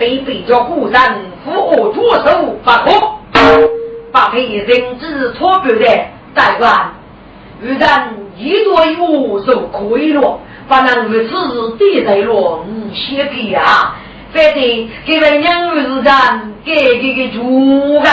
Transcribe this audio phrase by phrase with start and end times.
[0.00, 0.98] 非被着古人
[1.44, 2.90] 扶我左手不可，
[4.10, 5.84] 不配人之错别的
[6.34, 6.90] 代官。
[7.60, 13.94] 如然一多一无受亏了，不能如此对待了五些皮啊！
[14.32, 16.12] 反正给了两日时间，
[16.64, 18.08] 给给给主个，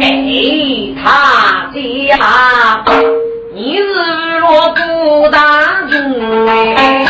[0.00, 2.82] 给他家，
[3.52, 6.00] 你日落不大军
[6.48, 7.04] 哎，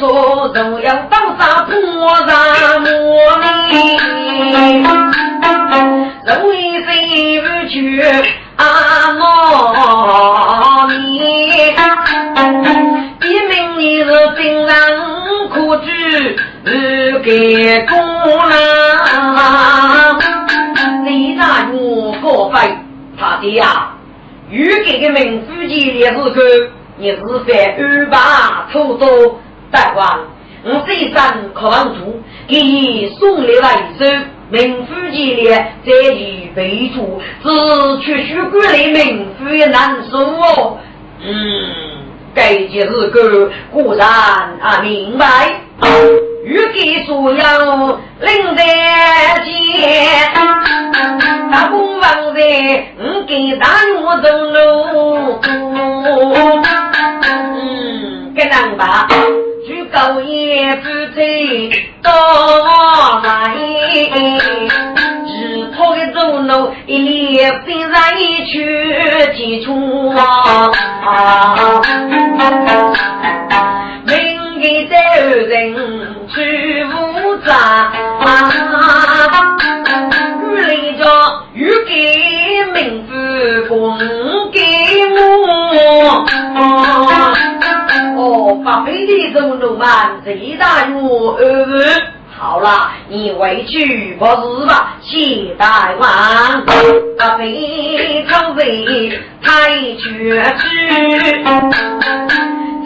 [0.00, 1.74] 这工作都要到啥破
[2.26, 2.88] 啥磨
[3.38, 3.44] 哩，
[6.24, 8.00] 容易飞不去
[8.56, 10.96] 啊莫你。
[13.22, 14.06] 一名你是
[14.38, 14.74] 兵人
[15.50, 15.88] 可知
[16.64, 17.94] 是给公
[18.48, 20.16] 啦？
[21.04, 22.74] 你那如何飞？
[23.18, 23.90] 他的呀，
[24.48, 26.30] 预给的名书记的时候，
[26.96, 29.38] 你是在二八初多
[29.70, 30.18] 大官，
[30.64, 34.04] 我这生可望住，给你送来了一首
[34.50, 35.50] 名书记的
[35.84, 37.48] 在于备注，只
[38.00, 40.78] 缺许管理名书也难受哦。
[41.22, 41.30] 嗯。
[42.32, 45.26] 该件事个固然啊明白，
[46.44, 48.62] 欲给所有领得
[49.44, 50.30] 见，
[51.50, 52.40] 大公王在
[53.00, 53.66] 唔给大
[54.00, 55.40] 我走路，
[58.40, 59.06] 嗯，该难吧？
[59.66, 61.70] 举高也不退
[62.02, 62.10] 到
[63.20, 63.54] 来。
[65.82, 70.70] 我的走路一列兵然一去几处啊！
[74.06, 74.14] 明
[74.60, 74.94] 日的
[75.46, 75.74] 人
[76.34, 77.92] 去无扎，
[80.44, 80.68] 雨来
[80.98, 81.02] 着
[81.54, 81.92] 雨给
[82.72, 83.98] 名字供
[89.10, 91.42] 哦，八百的走路慢，最大路二。
[92.38, 94.94] 好了，你回去不是吧？
[95.02, 96.08] 谢大王，
[97.18, 100.64] 阿非常为太绝知，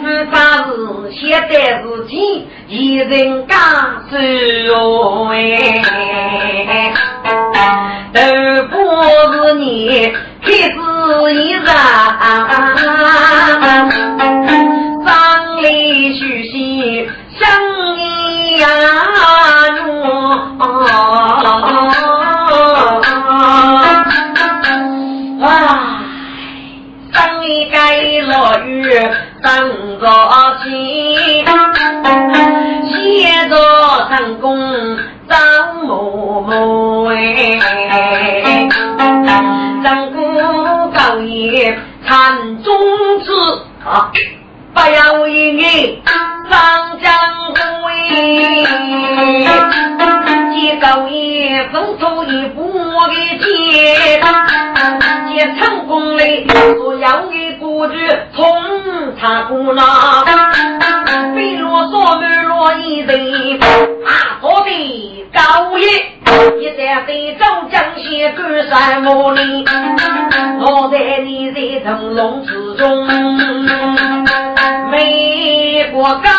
[0.01, 3.57] 自发是现在自己一人干
[4.09, 6.93] 事哦哎，
[8.13, 8.19] 都
[8.67, 8.75] 不
[9.31, 10.11] 是你
[10.41, 10.73] 开始
[11.33, 11.65] 一人，
[15.61, 18.67] 里虚心生意呀。
[25.41, 26.01] 啊！
[27.13, 28.89] 生一该落雨，
[29.43, 30.05] 生着
[30.63, 31.45] 气，
[32.89, 33.55] 写着
[34.09, 34.97] 成功
[35.29, 37.09] 张某某，
[39.83, 40.17] 张公
[40.91, 42.73] 高业参中
[43.23, 43.31] 子
[43.85, 44.11] 啊。
[44.75, 47.09] 不要一你上江
[47.53, 47.93] 归，
[50.55, 54.19] 结高一分出一步的街，
[55.27, 56.47] 结成功嘞，
[56.77, 57.93] 所要的故居
[58.33, 58.45] 从
[59.19, 60.23] 他过那，
[61.35, 63.59] 飞罗嗦满罗一人，
[64.07, 65.83] 啊，做的高一，
[66.61, 69.65] 一在非洲江西干山木里，
[70.61, 73.05] 我在你在腾龙之中。
[74.89, 76.29] 美国高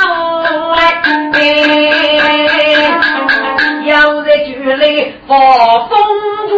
[0.75, 1.03] 来，
[3.87, 5.37] 要在局里发
[5.88, 5.99] 风
[6.49, 6.55] 烛。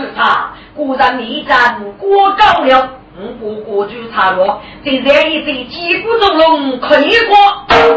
[0.00, 4.60] 是他果然力战过高了，五不过就差了。
[4.84, 7.36] 现在一对击鼓中龙可以过，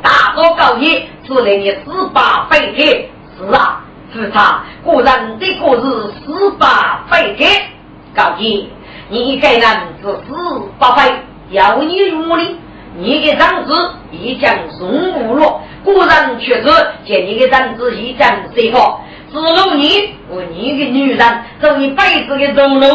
[0.02, 3.06] 大高高一，只能你四八飞天。
[3.38, 3.84] 是啊，
[4.14, 7.62] 是他果然的个是四八飞天，
[8.16, 8.70] 高一。
[9.10, 9.62] 你一个人
[10.02, 10.34] 是死
[10.80, 11.14] 不废，
[11.52, 12.60] 要你如你，
[13.00, 13.74] 你的长子
[14.12, 16.68] 已将送无了，故人却是
[17.06, 22.88] 见你的长子已将谁好，只如你和你的女人做一辈子的荣禄，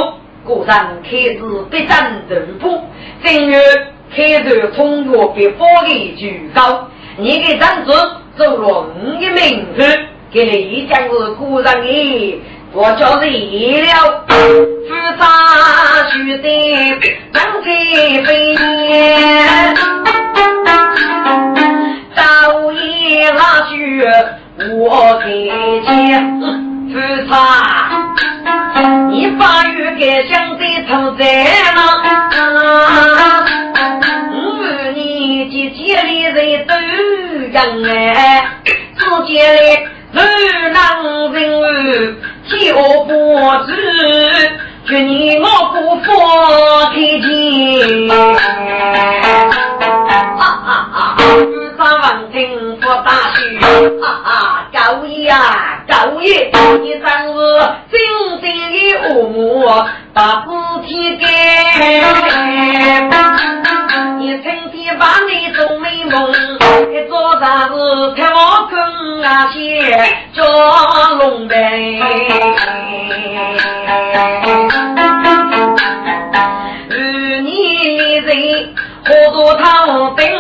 [0.44, 1.40] 果然开始
[1.70, 2.80] 必战斗不，
[3.22, 3.60] 正月
[4.14, 7.92] 开始通过别发的举高，你的长子
[8.36, 10.00] 做了你的名字，
[10.32, 12.42] 给你将是果然的
[12.74, 14.32] 我就是一了，负
[15.18, 15.22] 责
[16.10, 16.46] 须得
[17.32, 17.68] 张开
[18.22, 18.56] 飞，
[22.14, 23.72] 早已拉去
[24.74, 25.50] 我给
[25.82, 26.40] 钱，
[26.90, 26.94] 负
[27.28, 27.30] 责
[29.10, 31.22] 你把玉给想的头在
[31.74, 31.78] 哪？
[34.32, 34.34] 我
[34.94, 34.98] 你
[35.50, 37.54] 姐姐里人都人
[37.90, 39.58] 哎，只见嘞
[40.12, 40.80] 人郎
[41.32, 41.36] 人
[42.48, 42.56] 就。
[43.04, 43.12] 不
[43.66, 43.72] 知，
[44.86, 46.06] 祝你我不负
[46.94, 48.08] 天经。
[49.82, 51.16] 哈哈哈！
[51.26, 53.58] 五三万听不大虚，
[54.00, 54.66] 哈哈！
[54.72, 56.50] 高爷啊，高爷，
[56.80, 57.34] 你真是
[57.90, 57.94] 真
[58.40, 58.76] 正的
[59.08, 60.48] 恶魔，把子
[60.86, 61.24] 天给。
[64.18, 66.32] 你成天把你做美梦，
[66.92, 67.74] 一早上是
[68.14, 68.38] 看我
[68.70, 68.78] 跟
[69.24, 69.58] 啊些
[70.32, 70.44] 叫
[71.18, 72.00] 龙背。
[76.90, 76.96] 与
[77.40, 77.48] 你
[78.16, 80.30] 人何多讨定？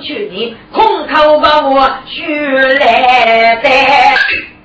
[0.00, 2.24] 去年空口把我学
[2.78, 3.68] 来的，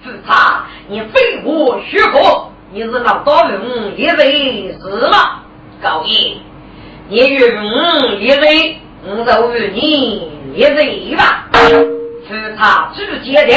[0.03, 5.43] 是他，你非我学过，你是老大人一人是了，
[5.81, 6.39] 高义，
[7.09, 11.49] 你与我一人，我就与你一人吧。
[12.27, 13.55] 是他直接的，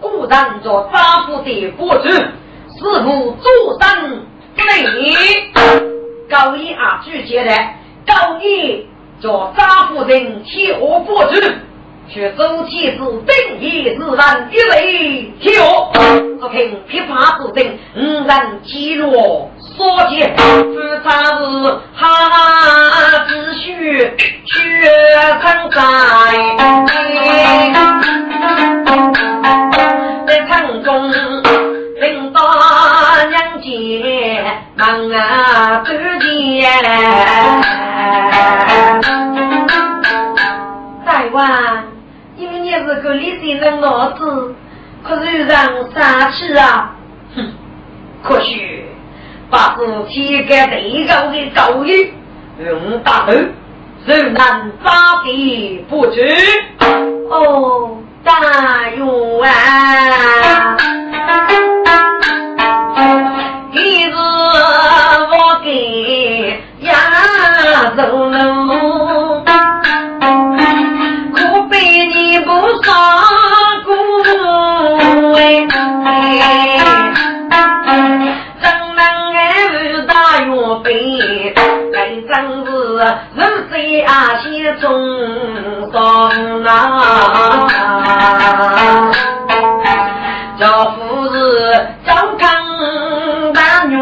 [0.00, 2.08] 故当做丈夫的国主。
[2.08, 4.22] 师傅做生
[4.56, 5.52] 累，
[6.30, 7.50] 高一啊拒绝的，
[8.08, 8.86] 高一
[9.20, 11.38] 叫张夫人替我过去，
[12.08, 15.92] 却周妻子定义自然一类替我，
[16.40, 22.06] 只听噼啪之声，五人击落所见，这才是哈
[23.28, 24.56] 子须血
[25.42, 25.78] 成灾，
[30.26, 30.88] 在城中。
[34.76, 36.62] 忙啊，多钱？
[41.04, 41.84] 大王，
[42.36, 44.54] 因为你是个理性的老子，
[45.02, 46.94] 可是让杀气啊！
[47.34, 47.52] 哼，
[48.22, 48.84] 可惜
[49.50, 52.12] 把自己给最高的高义
[52.64, 53.32] 用大头，
[54.06, 56.22] 仍难发的不知。
[57.30, 58.32] 哦，大
[59.38, 59.48] 王。
[67.98, 69.42] 走路，
[71.34, 72.52] 可悲你不
[72.84, 72.92] 杀
[73.84, 73.90] 过
[75.34, 75.66] 哎！
[78.62, 78.64] 真
[78.94, 79.02] 能
[79.34, 79.36] 挨
[80.06, 80.48] 大岳
[80.84, 80.86] 飞，
[81.92, 82.30] 真
[82.64, 82.68] 是
[83.34, 83.38] 人
[83.68, 83.74] 在
[84.06, 84.12] 阿
[84.44, 84.46] 西
[84.80, 84.80] 中
[85.90, 85.98] 上
[86.62, 86.70] 啊！
[90.56, 90.62] 叫
[90.92, 91.34] 夫子
[92.06, 92.46] 张康
[93.52, 93.96] 大女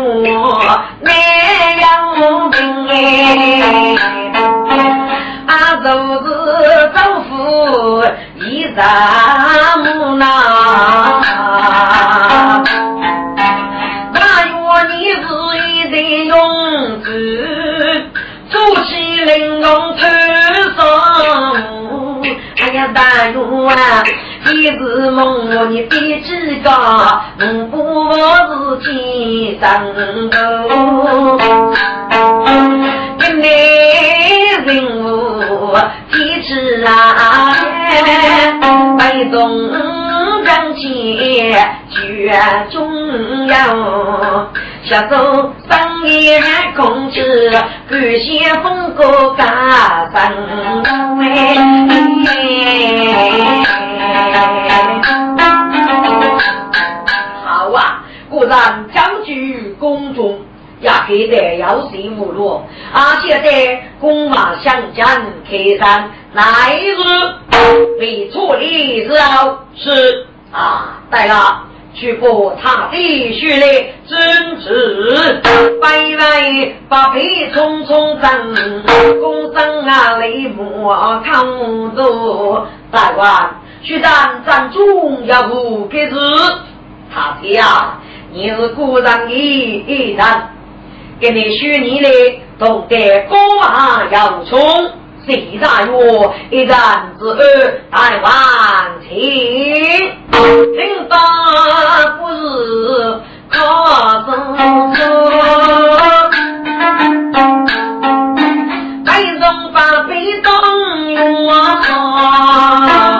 [28.76, 30.36] 不是天生的。
[33.18, 33.40] 一男
[34.66, 34.68] 人
[35.02, 35.02] 物，
[36.12, 36.90] 天之啊，
[38.98, 39.38] 被动
[40.44, 40.84] 人间
[41.90, 42.38] 绝
[42.70, 42.76] 重
[43.46, 43.54] 要。
[44.84, 45.16] 下走
[45.68, 46.38] 商业
[46.76, 47.20] 空气，
[47.90, 49.42] 感谢风哥加
[50.12, 50.14] 分
[50.84, 50.90] 好
[61.18, 62.62] 也黑得有心无路。
[62.92, 65.04] 而且在公马相见
[65.48, 66.94] 开山，来日
[67.98, 71.62] 没错的时候是啊，对了。
[71.98, 74.18] 去过他的序列真
[74.60, 75.40] 挚，
[75.80, 77.20] 白来把皮
[77.54, 80.92] 匆匆挣，公生啊泪目
[81.24, 82.60] 看不住。
[82.90, 83.50] 大官，
[83.82, 86.18] 去战战中要不给字，
[87.10, 87.94] 他的呀，
[88.30, 90.26] 你是古人的一人，
[91.20, 92.08] 给你许你的
[92.58, 94.90] 懂得高昂要冲。
[95.26, 95.90] 谁大约
[96.50, 96.76] 一人
[97.18, 97.40] 之二，
[97.90, 98.30] 大王
[99.02, 99.10] 请，
[100.30, 101.16] 听大
[102.16, 102.38] 不是
[103.50, 103.56] 靠
[104.24, 104.30] 生
[104.94, 105.02] 说，
[109.04, 109.08] 白
[109.40, 109.42] 中
[109.72, 110.52] 把背当
[111.10, 113.15] 用啊，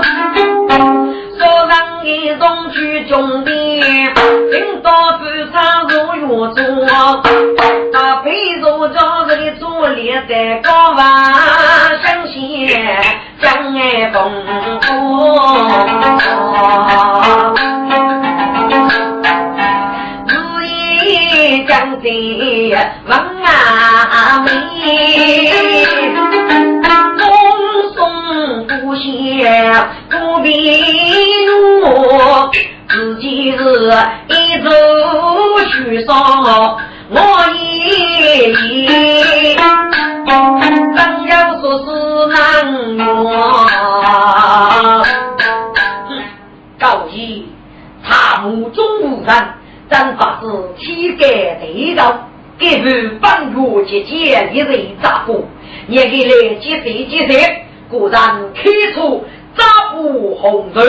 [54.52, 55.44] 一人扎过，
[55.88, 58.62] 也给来几岁几岁，果然开
[58.94, 59.24] 出
[59.56, 60.80] 扎不红头。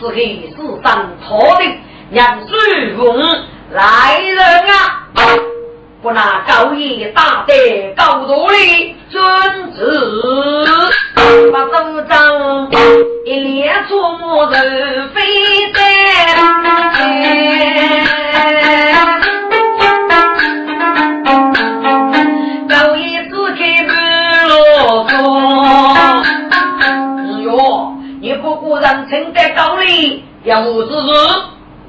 [0.00, 1.64] 是给世上错的
[2.12, 3.04] 让水翁
[3.72, 5.10] 来人啊！
[6.00, 8.54] 不拿高义大得高度的
[9.10, 9.20] 君
[9.74, 10.68] 子，
[11.52, 12.70] 把手掌
[13.26, 15.20] 一连搓磨人飞
[15.72, 15.80] 高
[28.80, 31.12] 人称得高礼，要我之日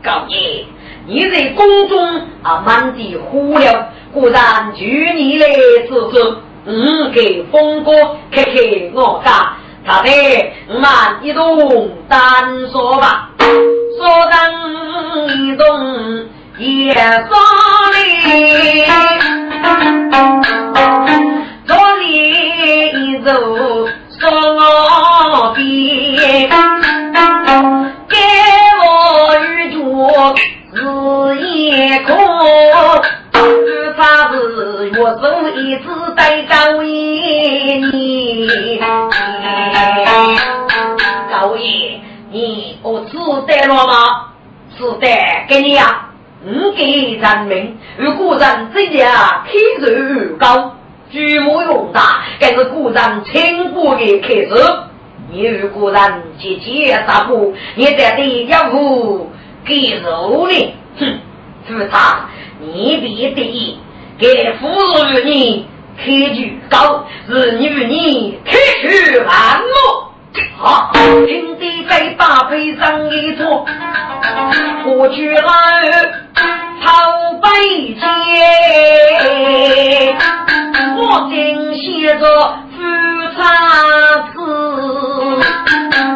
[0.04, 0.66] 高爷，
[1.06, 5.48] 你在宫中啊满地呼了，果然据你来
[5.88, 7.92] 之事，嗯，给风哥
[8.32, 8.52] 开开
[8.94, 9.54] 我家，
[9.86, 10.10] 他的
[10.80, 14.52] 慢一动单说吧，说当
[15.28, 16.26] 一动
[16.58, 17.38] 也说
[17.94, 18.19] 理，
[47.20, 50.76] 人民，如果人这样天寿高。
[51.12, 54.50] 举目用大，这是古人清过的开始。
[55.32, 59.32] 你与古人结结杀过，你在地要不
[59.66, 60.74] 给肉呢？
[61.00, 61.20] 哼，
[61.68, 63.80] 是他，你必第一，
[64.20, 65.66] 给俘虏你
[65.98, 69.66] 开局高，是你与你开去安乐。
[70.58, 70.92] 好，
[71.26, 73.66] 平地在大背上一座，
[74.84, 75.42] 过去来。
[76.82, 76.88] 朝
[77.42, 77.48] 北
[77.94, 78.02] 街，
[80.98, 81.34] 我正
[81.76, 82.24] 写着
[82.76, 82.78] 富
[83.38, 83.40] 察
[84.34, 84.38] 子，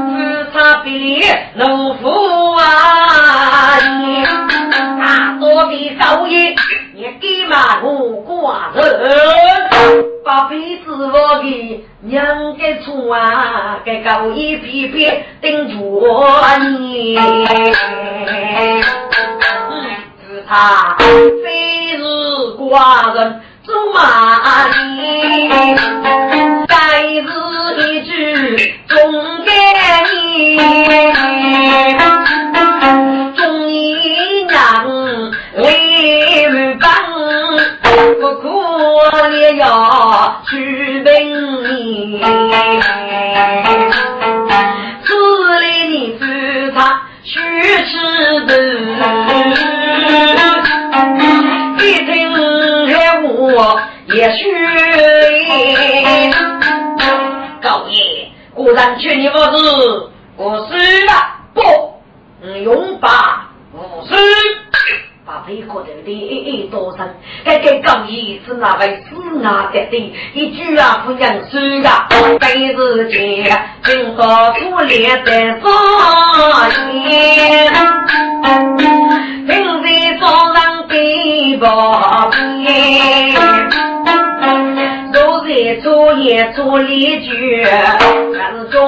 [0.10, 0.12] 富
[0.54, 1.24] 察比
[1.56, 2.04] 农夫
[2.56, 3.78] 啊，
[5.00, 6.56] 大多的高爷
[6.96, 8.84] 也给嘛我寡人，
[10.26, 16.02] 把被子我给娘给穿啊，给高爷皮皮顶住
[16.80, 17.20] 你。
[20.48, 20.96] 他
[21.44, 22.04] 非是
[22.60, 25.50] 寡人走马里，
[26.68, 26.76] 该
[27.10, 27.28] 是
[27.80, 28.12] 一句
[28.88, 28.98] 忠
[29.46, 29.54] 肝
[30.16, 30.58] 义，
[33.36, 34.52] 忠义娘
[35.58, 36.84] 为帮，
[38.20, 38.46] 不可
[39.30, 39.64] 也要
[40.50, 40.52] 去
[41.04, 41.14] 等
[41.64, 42.22] 你。
[68.64, 72.08] 那位死啊的的，一句啊不认输啊，
[72.40, 73.54] 被子姐
[73.84, 75.70] 经过苦练的发
[76.94, 77.74] 言，
[79.46, 83.36] 平日早上给报平，
[85.12, 88.80] 昨日昨夜做离句，暗中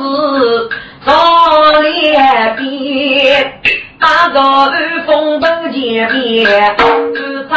[0.00, 0.70] 是
[1.04, 1.12] 早
[1.82, 3.60] 练边。
[4.08, 6.46] 那个二风都见面，
[7.12, 7.56] 只差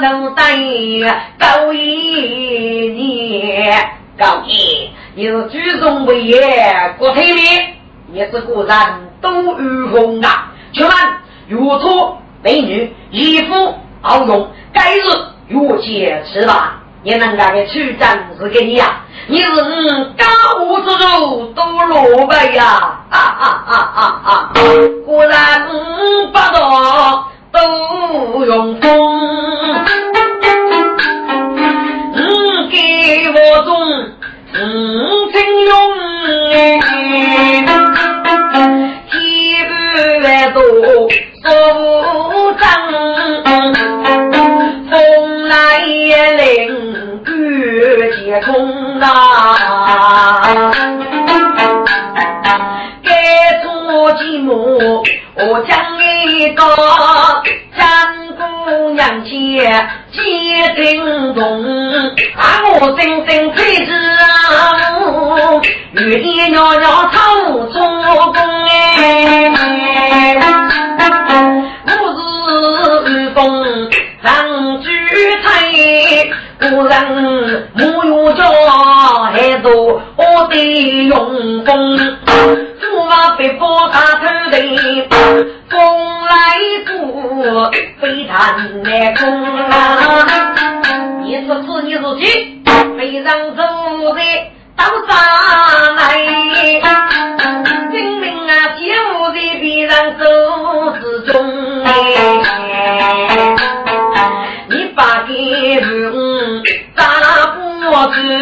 [0.00, 0.56] 能带
[1.38, 3.88] 高一年。
[4.18, 6.36] 高一，你是举重为业，
[6.98, 7.76] 国体面，
[8.12, 10.52] 也是果然都有风啊。
[10.72, 10.92] 请问，
[11.46, 15.02] 如初美女衣服好用，该日
[15.46, 16.82] 越节吃吧。
[17.02, 20.24] 也能干的出战是给你呀，你是嗯高
[20.64, 22.64] 屋之主都落败呀，
[23.08, 24.50] 啊啊啊啊啊！
[25.06, 28.88] 果然嗯不多都用功，
[32.14, 32.16] 你
[32.70, 32.76] 给
[33.30, 33.68] 我种。
[34.50, 34.56] 五
[35.30, 35.36] 斤
[35.68, 35.72] 用
[36.52, 36.56] 哎，
[39.10, 39.12] 天
[39.68, 39.70] 不
[40.24, 40.56] 万多
[41.42, 41.46] 说
[42.30, 42.32] 不
[44.90, 50.72] 风来也凌雨皆空啊，
[53.02, 55.04] 该做寂寞。
[55.34, 56.62] 我将一个
[57.76, 57.84] 三
[58.36, 59.30] 姑娘接
[60.10, 60.20] 接
[60.74, 61.62] 听中，
[62.34, 62.42] 把
[62.80, 65.60] 我真真推子啊，
[65.92, 67.78] 玉帝娘娘唱做
[68.32, 69.47] 工哎，
[76.70, 78.44] 古人木有家
[79.32, 80.54] 还做我的
[81.06, 81.98] 用功。
[83.08, 84.54] 马被波打头的，
[85.70, 85.78] 风
[86.26, 86.34] 来
[86.86, 88.34] 过，飞弹
[88.84, 89.20] 来空
[89.70, 89.72] 啊！
[91.22, 92.22] 你说是你自己，
[92.98, 93.62] 非常走
[94.14, 94.20] 的
[94.76, 95.10] 到上
[95.96, 96.00] 来，
[97.90, 98.82] 证明啊，节
[99.14, 100.24] 目的必然走
[101.00, 101.02] 之
[101.32, 101.34] 中
[101.84, 101.90] 哎！
[104.68, 105.32] 你把给
[105.76, 106.07] 人打
[107.98, 108.38] 不子。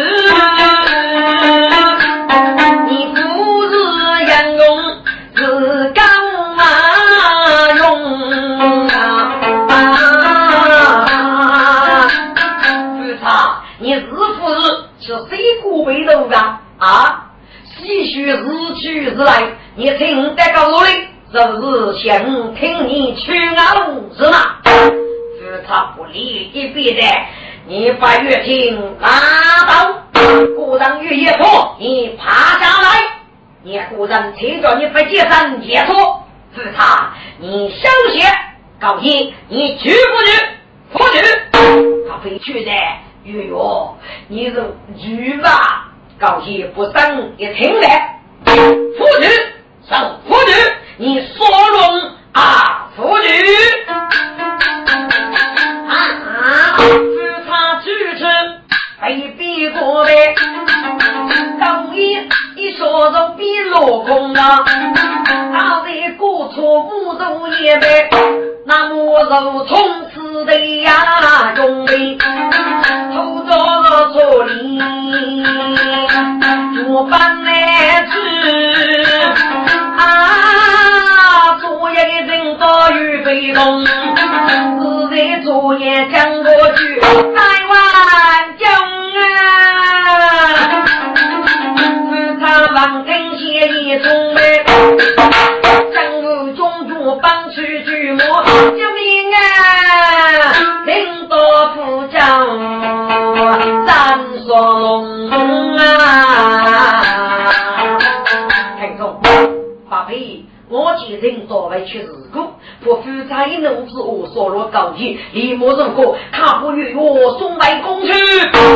[15.85, 17.31] 回头啊啊！
[17.63, 18.43] 细许日
[18.75, 19.41] 去日来，
[19.75, 23.73] 你听得个努力，就是想听你去啊
[24.17, 24.57] 是吗？
[25.39, 27.01] 只差不离一边的，
[27.69, 29.09] 你把月听拉
[29.67, 29.93] 倒。
[30.55, 33.01] 故人月夜错，你爬下来。
[33.61, 36.23] 你故人听着你不接上解脱，
[36.55, 38.23] 只差你休息。
[38.79, 40.47] 高兴，你去不去？
[40.93, 41.21] 不去。
[42.09, 42.71] 他非去的。
[43.25, 43.53] 月月，
[44.29, 44.63] 你是
[44.95, 45.91] 女吧？
[46.17, 48.53] 高兴不生一听来，妇
[49.19, 49.27] 女
[49.89, 50.53] 上妇女，
[50.95, 53.27] 你说龙啊，妇女
[53.87, 53.99] 啊，
[54.37, 54.45] 只
[56.23, 57.06] 差举止
[58.99, 60.11] 被逼过的，
[61.59, 62.17] 高一
[62.55, 64.65] 一说着比落空啊，
[65.53, 68.09] 大在过错无度也白，
[68.65, 69.77] 那么如从
[70.13, 72.17] 此的呀，中备。
[73.13, 74.79] 偷着做礼，
[76.75, 78.11] 做饭来吃
[79.97, 81.57] 啊！
[81.61, 87.05] 做一个人早有被动，自在作业讲过去，再
[87.69, 88.56] 晚
[93.87, 94.41] 你从来，
[95.93, 97.81] 江湖中主帮去
[98.19, 98.43] 我，
[98.75, 99.39] 救命啊！
[100.85, 100.91] 领
[101.29, 101.37] 导
[101.73, 102.19] 副将。
[103.87, 104.51] 三双
[105.77, 107.01] 啊！
[108.77, 109.17] 听众，
[109.89, 110.43] 发配。
[110.67, 112.09] 我见人多为去事
[113.37, 118.11] 故，不负责一怒之我所落高义，李某人过，他不与我送来公去。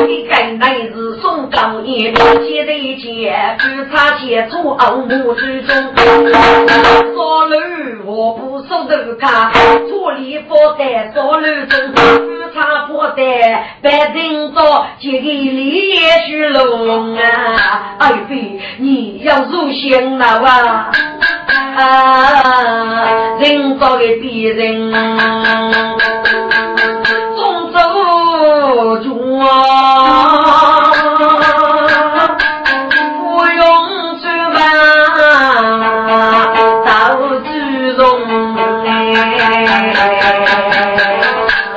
[0.08, 2.14] 你该乃是送高义，
[2.46, 5.76] 写的一切只差写出傲目之中。
[7.14, 7.58] 说路
[8.06, 9.52] 我不送的卡，
[9.90, 13.24] 处理不得说路中，只差不得
[13.82, 17.96] 白人做几个李也许龙啊！
[18.00, 20.92] 哎飞，你要入仙了啊！
[21.78, 24.92] 啊，人造的别人，
[27.38, 27.78] 中走
[29.04, 29.08] 中
[29.40, 29.48] 啊，
[33.20, 33.62] 不用
[34.20, 34.58] 去问，
[36.86, 36.90] 到
[37.46, 37.50] 之
[37.96, 38.02] 中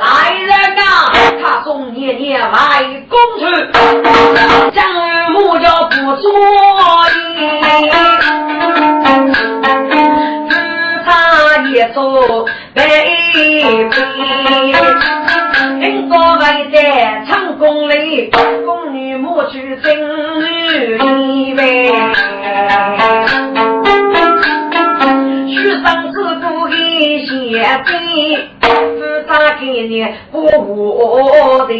[0.01, 0.81] 来人呐，
[1.41, 2.51] 他送年年来
[3.09, 3.43] 公去，
[4.73, 4.77] 将
[5.31, 6.23] 木叫不错
[11.85, 12.81] 一座北
[13.33, 13.61] 碑，
[15.79, 18.31] 听说还在成功里，
[18.65, 19.93] 宫女莫去争
[20.41, 21.91] 女呗。
[25.47, 28.35] 许生子不给写碑，
[28.97, 31.73] 是咋给你不我的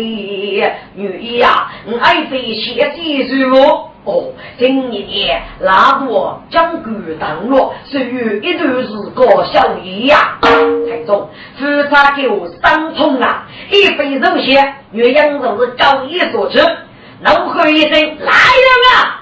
[0.94, 1.68] 女呀？
[2.00, 3.90] 爱妃写几句哦。
[4.06, 10.38] 哦，今年拉我将官当落，属于一段时光小姨呀。
[10.42, 16.60] 台中夫差给我三通啊，一杯肉血，岳阳都是高一所吃，
[17.22, 19.22] 怒喝一声来人啊！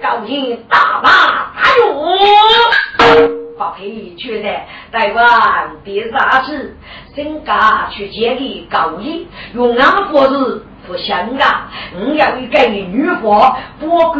[0.00, 1.10] 高兴大马
[1.54, 2.18] 大勇，
[3.58, 4.48] 不配觉得
[4.90, 5.24] 台湾
[5.84, 6.76] 别杀事，
[7.14, 11.68] 身家去建立高义，用俺佛子不行啊！
[11.94, 14.14] 我、要一个女方，不够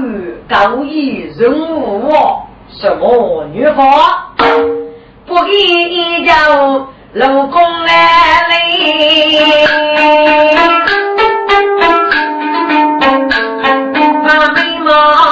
[0.49, 3.85] 高一人物我什么女方？
[5.27, 6.33] 不给叫
[7.15, 8.57] 老公来嘞！
[14.25, 15.32] 妈咪妈。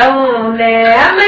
[0.00, 0.06] 都
[0.52, 0.64] 难
[1.16, 1.20] 寐。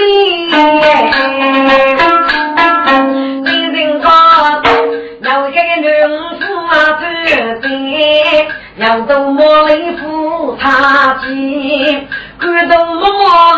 [8.76, 12.08] 两都莫来扶他进，
[12.40, 13.06] 感动莫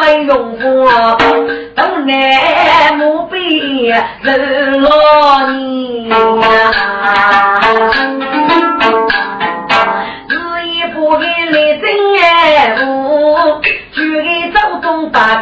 [0.01, 1.17] 来用火，
[1.75, 3.87] 都难莫比
[4.21, 4.91] 人老
[5.51, 6.11] 年。
[6.11, 6.13] 日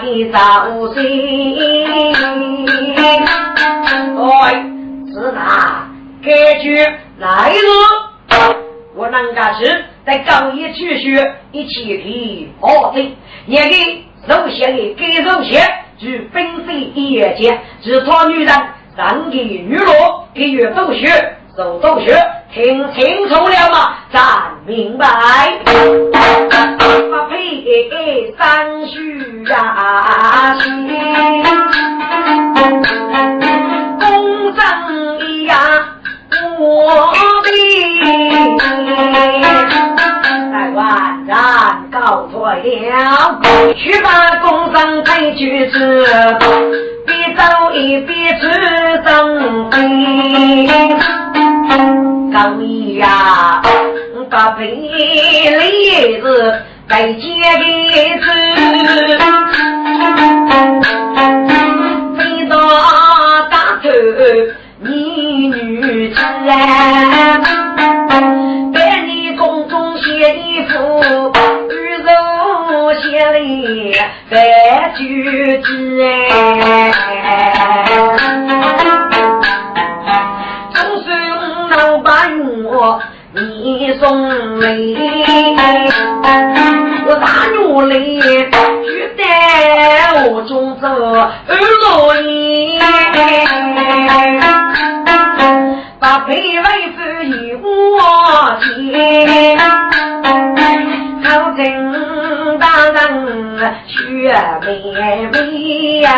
[0.00, 0.38] 给早
[0.94, 1.02] 岁。
[2.96, 3.18] 哎，
[5.12, 5.88] 是哪？
[6.24, 6.76] 该句
[7.18, 7.58] 来了。
[8.94, 15.66] 我能家是在高一去学一起提好的，也给首先的给首先
[15.98, 18.48] 就并非一件，只托女人
[18.96, 22.16] 上给女罗给予同学受同学
[22.52, 23.94] 听清楚了吗？
[24.12, 25.06] 咱明白。
[25.64, 25.82] 不
[27.30, 28.96] 配三叔
[29.50, 30.56] 呀啊，
[34.00, 34.60] 公正
[35.28, 35.58] 一样。
[36.58, 37.12] 我
[37.42, 37.48] 的
[40.52, 43.40] 在万山告错了，
[43.74, 46.04] 去把工商推去吃，
[47.06, 47.42] 别走
[47.72, 48.42] 一别出
[49.02, 50.68] 生非。
[52.30, 53.62] 高一呀，
[54.28, 56.54] 把赔礼子
[56.86, 58.24] 再接一次，
[62.18, 62.58] 飞到
[63.50, 63.88] 大头。
[64.84, 67.40] 你女子啊，
[70.72, 71.30] 写一幅
[71.68, 72.08] 玉肉
[72.94, 73.94] 写里
[74.30, 74.34] 白
[74.96, 75.66] 句子
[76.02, 76.32] 哎，
[80.72, 81.06] 总算
[81.76, 82.08] 能把
[82.64, 82.98] 我
[83.34, 84.04] 你送
[84.60, 84.66] 来，
[87.06, 88.48] 我大努力去
[89.18, 89.22] 带
[90.24, 92.78] 我中走二罗衣。
[96.02, 96.64] 把配为
[96.96, 97.62] 夫与我
[98.74, 99.56] 结，
[101.22, 102.96] 好正大人
[103.86, 104.34] 却
[104.66, 106.10] 美美呀！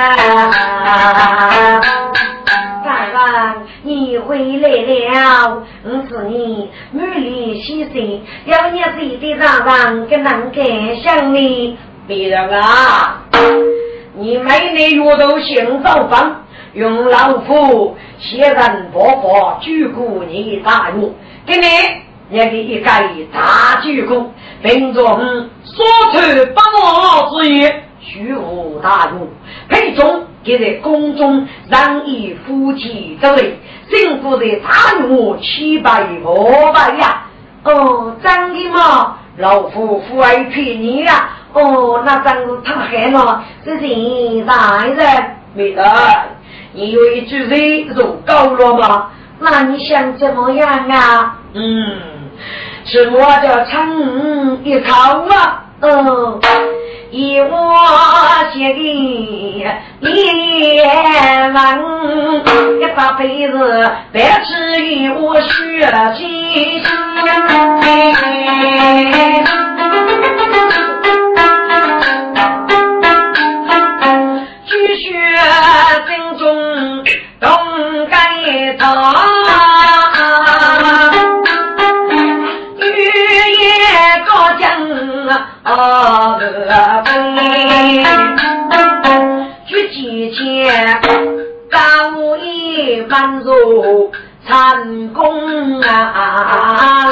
[2.82, 3.16] 大人，
[3.82, 7.90] 你回来了，我是你满脸喜色，
[8.46, 11.76] 要你自的大人跟能感想你。
[12.06, 13.18] 别人啊，
[14.14, 16.40] 你没那月头行走方。
[16.74, 21.14] 用老夫先人伯伯鞠躬你大怒，
[21.46, 21.66] 给你
[22.36, 22.90] 也给一个
[23.32, 24.26] 大鞠躬，
[24.60, 26.18] 并众说出
[26.52, 29.28] 不我之言，虚无大怒，
[29.68, 33.56] 配中给在宫中让以夫妻之位，
[33.88, 37.26] 幸福的大怒七百五百呀！
[37.62, 39.18] 哦，真的吗？
[39.36, 41.28] 老夫父爱陪你呀！
[41.52, 45.84] 哦，那真是太好了，是人大人没得。
[46.74, 49.10] 你有一句嘴肉高了吗？
[49.38, 51.38] 那你想怎么样啊？
[51.52, 52.00] 嗯，
[52.84, 55.64] 是我的唱一套啊。
[55.80, 56.40] 嗯，
[57.10, 57.76] 以我
[58.52, 58.80] 写的
[60.00, 61.62] 言文，
[62.80, 66.82] 一把辈子白痴与我学习。
[78.78, 78.90] 啊！
[89.66, 91.00] 举几千
[91.70, 94.12] 高一满足
[94.46, 97.10] 成功啊！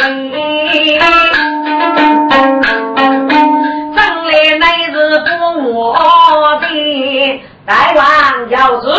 [3.96, 5.28] 将来乃是不
[5.72, 5.76] 我
[6.60, 8.02] 的台湾
[8.50, 8.94] 教子，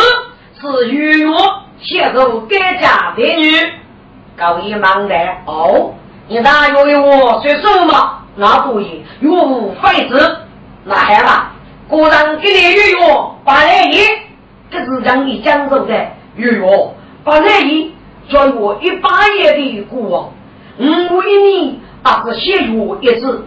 [0.62, 3.74] 是与我协助改嫁的女。
[4.36, 5.16] 高一忙的
[5.46, 5.94] 哦，
[6.28, 8.20] 你大约为我说什么？
[8.36, 10.38] 那不行，岳父废子，
[10.86, 11.52] 那好了，
[11.88, 13.98] 果然给你玉我把来你
[14.72, 15.94] 这是让你享受的。
[16.38, 17.94] 哟，把来意
[18.28, 20.32] 叫我一八年的国王，
[20.80, 23.46] 五为你把是写入一次，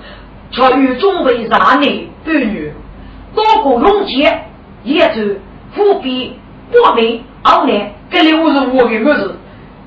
[0.53, 2.11] 却与中为啥呢？
[2.27, 2.73] 儿女
[3.35, 4.45] 多过龙杰，
[4.85, 5.41] 也就
[5.75, 6.39] 虎比
[6.71, 9.37] 八妹二年，这六十五个儿子，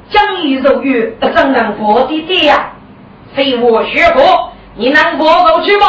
[0.09, 2.71] 讲义肉月怎能过的爹呀？
[3.35, 5.87] 非我学过，你能过走去吗？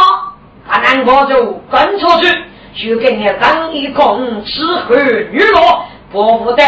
[0.68, 6.62] 他能过就跟出去，就给你当一空吃喝娱乐，不负的。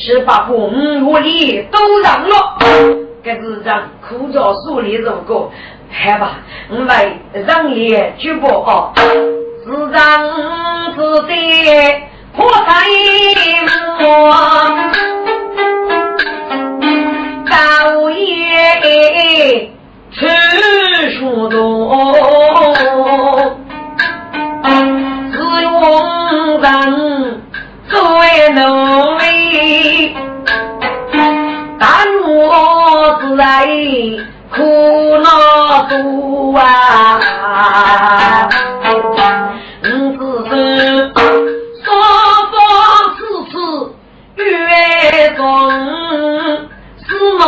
[0.00, 2.56] 是把公屋里都让了，
[3.24, 5.50] 这是让苦着树里如果
[5.90, 6.36] 好吧，
[6.70, 6.96] 我们
[7.44, 11.34] 让也举报哦，是让自己
[12.36, 12.86] 破财
[13.98, 14.30] 魔，
[20.10, 20.26] 吃
[21.18, 21.56] 书多，
[25.32, 26.66] 自用人
[27.88, 28.22] 作为
[28.54, 28.58] 奴。
[32.30, 33.40] 我在
[34.50, 34.56] 苦
[35.18, 35.26] 恼
[35.88, 36.62] 多啊，
[38.82, 38.94] 我
[40.18, 40.52] 只是
[41.84, 41.86] 双
[42.52, 42.54] 方
[43.14, 43.18] 次
[43.50, 43.54] 次
[44.36, 44.42] 月
[45.36, 45.42] 中，
[47.06, 47.08] 是
[47.38, 47.42] 我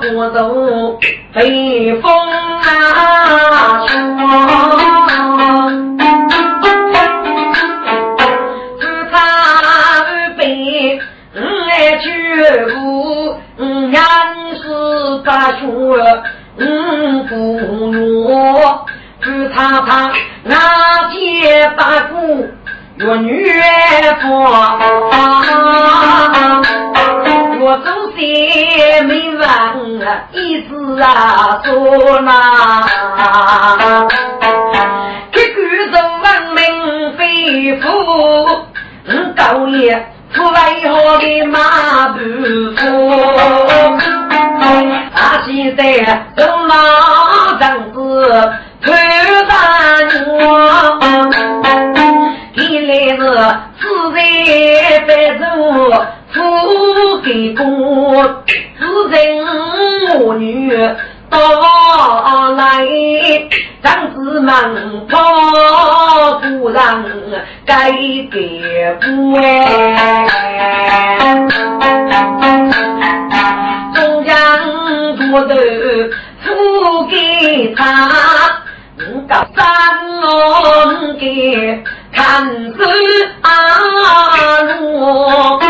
[0.00, 0.98] 孤独
[1.34, 2.10] 被风
[2.62, 3.98] 啊吹。
[15.24, 15.58] 把学
[16.56, 17.34] 嗯不
[17.90, 18.86] 弱，
[19.20, 20.10] 只怕他
[20.42, 20.56] 那
[21.12, 22.48] 些八股
[22.96, 23.52] 越女
[24.22, 24.78] 方，
[28.78, 29.48] 些没完
[30.30, 32.30] 一直啊说那，
[35.32, 35.90] 这个是
[36.22, 36.62] 文明
[37.16, 37.84] 非富，
[39.06, 40.06] 嗯高烈。
[40.32, 42.18] 出来以后的马步
[42.76, 42.80] 夫，
[45.14, 45.82] 他现在
[46.36, 46.74] 走马
[47.58, 48.94] 张子推
[49.48, 49.52] 单
[50.28, 50.36] 我，
[52.54, 53.18] 原来是
[53.80, 54.16] 自在
[55.08, 55.42] 白走
[56.30, 56.36] 富
[57.22, 57.64] 给公，
[58.88, 59.16] 自称
[60.20, 60.72] 我女。
[61.30, 61.38] 到
[62.56, 62.86] 来，
[63.82, 65.18] 长子们跑
[66.40, 67.04] 不让
[67.66, 67.92] 改
[68.30, 68.38] 革
[69.02, 69.44] 不哎，
[73.94, 74.32] 中央
[75.16, 75.54] 多头
[76.42, 77.84] 付给他，
[79.28, 79.62] 到三
[80.22, 82.78] 龙给看子
[83.42, 83.50] 阿
[84.62, 85.60] 罗，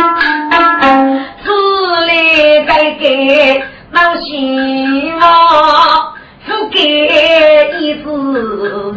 [2.19, 3.05] 此里改革。
[3.93, 5.23] 老希望
[6.47, 6.79] 不给
[7.81, 8.07] 一子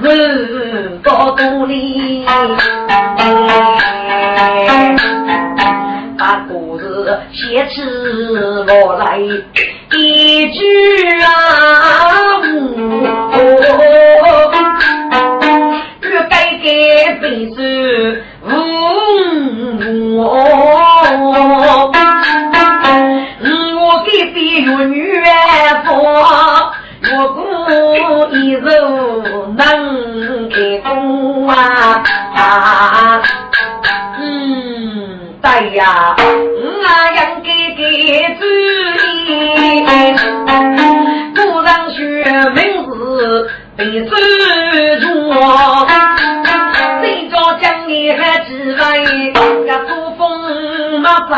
[0.01, 2.25] 人多独立，
[6.17, 6.83] 把故事
[7.31, 7.81] 写起
[8.67, 10.59] 落来一句
[11.21, 11.29] 啊，
[16.01, 16.67] 越改革
[17.21, 18.23] 本是
[20.17, 22.00] 我。
[24.13, 25.23] 有女
[25.85, 25.89] 佛，
[27.11, 27.39] 我故
[28.35, 28.67] 一手
[29.55, 29.59] 能
[30.49, 32.03] 开工啊！
[34.19, 36.85] 嗯，对呀，我应该
[37.39, 37.49] 给
[38.37, 38.41] 主
[39.05, 39.09] 意，
[41.33, 41.99] 不让学
[42.53, 42.91] 名字
[43.77, 44.11] 被尊
[44.99, 45.09] 重。
[47.01, 49.39] 谁叫将你还只为个
[49.87, 50.21] 作风
[51.01, 51.33] 没法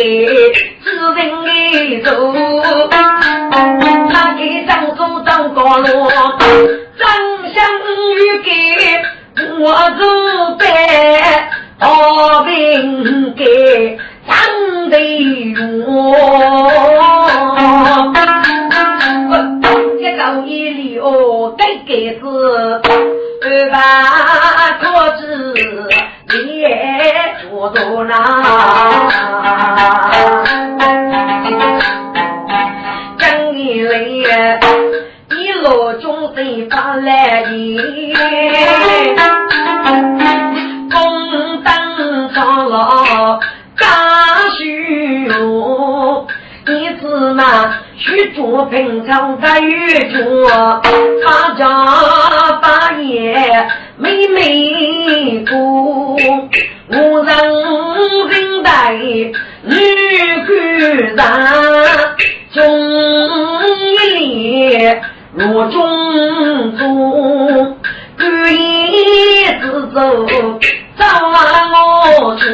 [0.00, 0.06] 给
[0.82, 2.32] 知人的走，
[4.10, 7.06] 他给张祖当高罗，张
[7.52, 7.62] 相
[8.16, 8.48] 玉给
[9.58, 9.64] 我
[9.98, 10.02] 做
[10.56, 10.64] 白，
[11.80, 15.84] 好兵给张队荣。
[20.00, 22.80] 一到一里哦，该给子
[23.42, 23.78] 二把
[24.80, 25.54] 桌子。
[26.32, 26.38] 也
[27.42, 28.14] 做做那，
[48.34, 50.80] 主平常的玉镯，
[51.24, 51.64] 他家
[52.60, 56.16] 大爷妹妹姑，
[56.88, 57.28] 我人
[58.28, 58.68] 认得
[59.64, 59.74] 女
[60.46, 61.16] 姑人，
[62.52, 62.58] 中
[63.94, 65.02] 一脸
[65.34, 65.78] 若中
[66.76, 66.80] 珠，
[68.16, 69.98] 孤一子走，
[71.72, 72.44] 我出。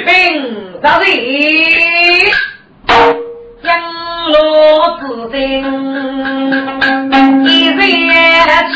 [0.00, 1.06] 兵到阵，
[3.62, 3.70] 杨
[4.32, 4.36] 罗
[4.98, 5.40] 子定
[7.44, 7.76] 一人
[8.72, 8.74] 知。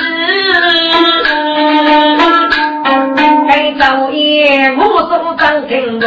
[3.79, 6.07] 昼夜我手掌听过，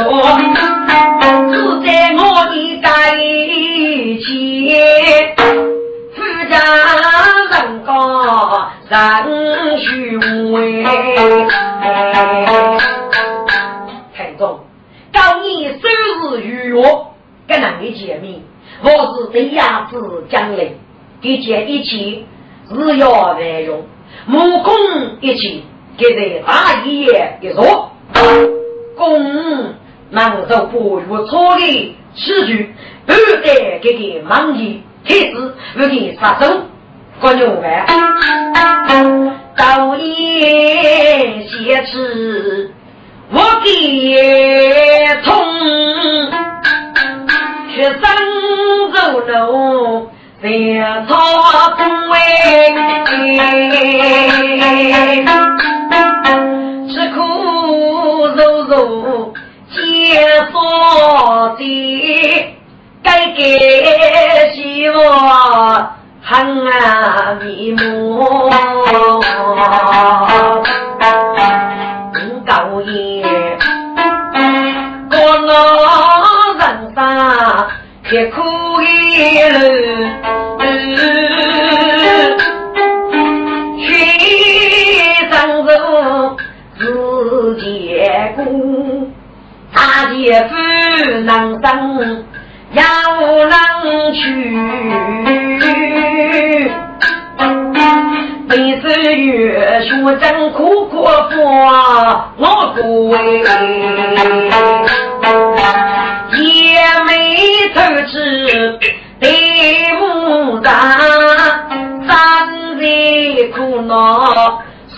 [1.52, 1.54] 只
[1.86, 2.88] 在我的在
[4.26, 4.28] 前，
[6.16, 6.18] 夫
[6.50, 6.54] 家
[7.52, 7.54] 人
[7.86, 7.90] 高
[8.90, 8.94] 人
[9.80, 10.18] 虚
[10.52, 10.58] 伪。
[21.22, 22.26] 的，一见一起，
[22.70, 23.86] 日要内容，
[24.26, 24.74] 目空
[25.22, 25.64] 一起。
[25.98, 27.92] 给在大爷一说，
[28.96, 29.74] 公
[30.12, 32.74] 能受不如错的此举，
[33.06, 36.62] 不得给给忙的天子为你杀手，
[37.20, 37.86] 关牛饭，
[39.58, 42.72] 早夜写词，
[43.34, 43.68] 我给
[45.26, 45.36] 通，
[47.76, 48.00] 却生
[48.94, 50.10] 走路。
[50.42, 51.18] 别草
[51.76, 52.18] 不为，
[56.88, 57.18] 吃苦
[58.38, 59.34] 受辱
[59.70, 59.78] 皆
[60.50, 60.56] 所
[61.58, 61.62] 的，
[63.04, 63.42] 该给
[64.56, 65.92] 希望
[66.24, 67.82] 恨啊迷蒙，
[72.14, 72.90] 不高兴，
[75.12, 75.52] 过了
[76.60, 76.64] 人
[76.96, 76.98] 生
[78.10, 78.42] 却苦
[78.82, 78.88] 一
[79.50, 79.99] 路。
[90.30, 90.54] 也不
[91.22, 92.24] 能登，
[92.72, 92.84] 也
[93.18, 94.20] 不能去。
[98.48, 101.36] 每次月学真苦苦佛，
[102.38, 103.18] 我不为，
[106.38, 107.10] 也没
[107.74, 108.14] 偷吃
[109.20, 109.28] 对
[110.00, 110.70] 不上，
[112.08, 112.14] 三
[112.78, 112.82] 日
[113.48, 114.96] 苦恼思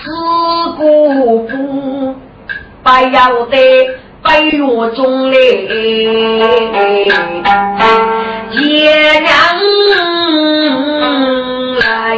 [0.77, 2.15] 故不，
[2.83, 3.55] 不要得。
[4.23, 4.59] 白月
[4.95, 5.37] 中来，
[8.51, 9.31] 爷娘
[11.79, 12.15] 来，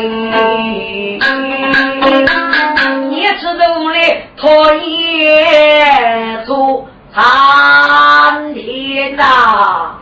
[3.09, 4.27] 你知道嘞？
[4.37, 9.95] 讨厌做苍天呐，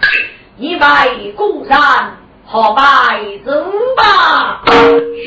[0.57, 2.81] 一拜公山，好拜
[3.45, 3.51] 走
[3.95, 4.63] 吧，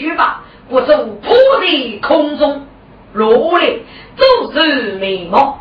[0.01, 0.92] 去吧，我走
[1.22, 1.68] 铺在
[2.09, 2.66] 空中，
[3.12, 3.76] 落来
[4.16, 5.61] 都是眉毛。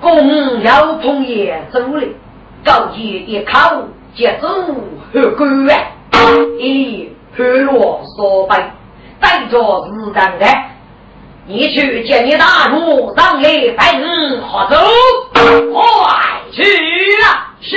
[0.00, 2.06] 公要同也走了，
[2.64, 4.48] 高举一口接走
[5.12, 5.74] 何官啊？
[6.60, 8.56] 一何罗所背，
[9.20, 10.46] 带着日干的，
[11.46, 14.76] 你去见你大奴，让来本好走，
[15.34, 15.42] 快
[16.52, 16.62] 去
[17.22, 17.54] 啊！
[17.60, 17.76] 是，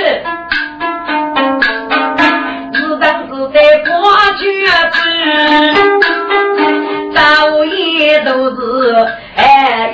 [2.72, 3.90] 日干子在过
[4.38, 4.98] 去子，
[7.14, 9.06] 早夜都是
[9.36, 9.92] 哎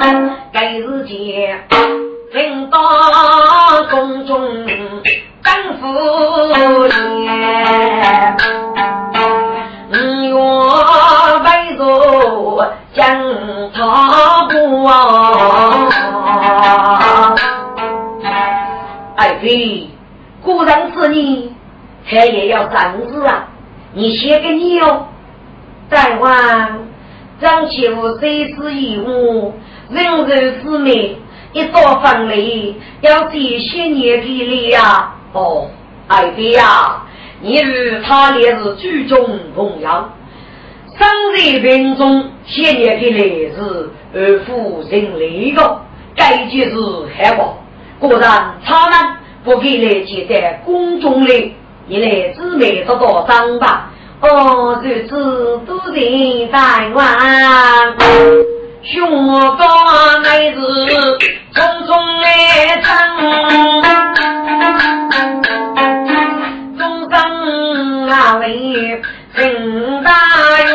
[0.00, 1.08] 养着。
[2.32, 2.78] 听到
[3.90, 4.74] 宫中等
[5.80, 5.86] 夫
[6.52, 8.36] 年，
[9.90, 9.94] 五
[10.24, 10.34] 月
[11.44, 11.46] 为
[11.78, 11.80] 着
[12.92, 13.00] 将
[13.72, 13.78] 他
[14.48, 14.54] 过。
[19.16, 19.88] 爱妃，
[20.42, 21.54] 果然是你，
[22.08, 22.74] 他也要生
[23.08, 23.48] 日啊！
[23.94, 25.06] 你写给你哟，
[25.88, 26.30] 再望
[27.40, 29.54] 张秋虽是义务，
[29.90, 31.18] 人人是美。
[31.52, 35.14] 一到分离，要这些年的礼呀！
[35.32, 35.70] 哦，
[36.06, 37.02] 爱妃呀，
[37.40, 40.12] 你与他也是举重同样，
[40.98, 45.80] 生在兵中，千年的礼是二夫人礼的，
[46.14, 47.56] 该就是害我。
[47.98, 51.54] 果然他们不给来接待宫中的，
[51.86, 53.90] 你来姊妹多多张吧。
[54.20, 56.90] 哦，日子都在台
[58.88, 60.60] 雄高乃是
[61.52, 62.86] 匆匆来征，
[66.78, 69.02] 终生啊为
[69.34, 70.12] 陈大
[70.62, 70.70] 元。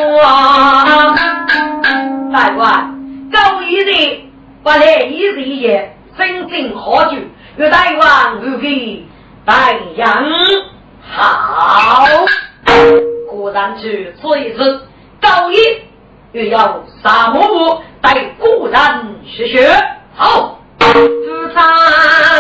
[2.34, 3.00] 大官
[3.32, 4.30] 高一的
[4.62, 7.16] 不来一日夜，身经好酒，
[7.56, 9.06] 与大王如给
[9.46, 10.26] 大洋
[11.02, 12.06] 好。
[13.30, 14.82] 果然去此一次
[15.22, 15.56] 高一。
[16.34, 18.82] 又要沙漠木带古人
[19.26, 19.70] 学学。
[20.16, 21.62] 好，自杀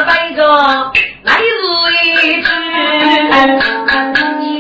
[0.03, 0.41] 背着
[1.23, 1.43] 来日
[2.05, 2.47] 一句，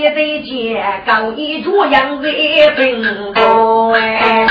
[0.01, 2.29] 也得见高一这样子
[2.75, 4.47] 听过哎，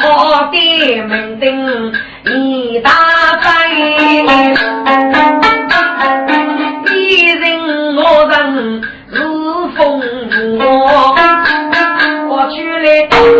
[0.00, 1.92] 好的门定
[2.24, 2.90] 一大
[3.42, 3.68] 灾，
[6.94, 8.82] 一人我人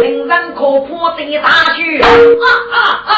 [0.01, 2.09] 令人可破的大曲，啊
[2.73, 2.77] 啊
[3.07, 3.13] 啊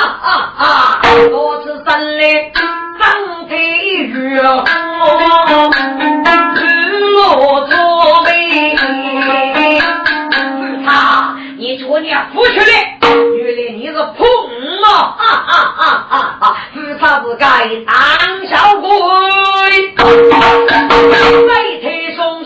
[0.56, 1.00] 啊啊！
[1.30, 2.22] 多次生来
[2.54, 4.40] 张飞玉，日
[7.14, 7.74] 落作
[8.24, 8.76] 美。
[10.84, 12.98] 他，你出你扶出来，
[13.38, 14.26] 原来你是碰
[14.82, 14.86] 嘛？
[15.18, 16.44] 啊啊啊啊啊！
[16.74, 17.44] 自杀是该
[17.86, 17.94] 当
[18.46, 18.88] 小鬼，
[21.46, 22.44] 背腿松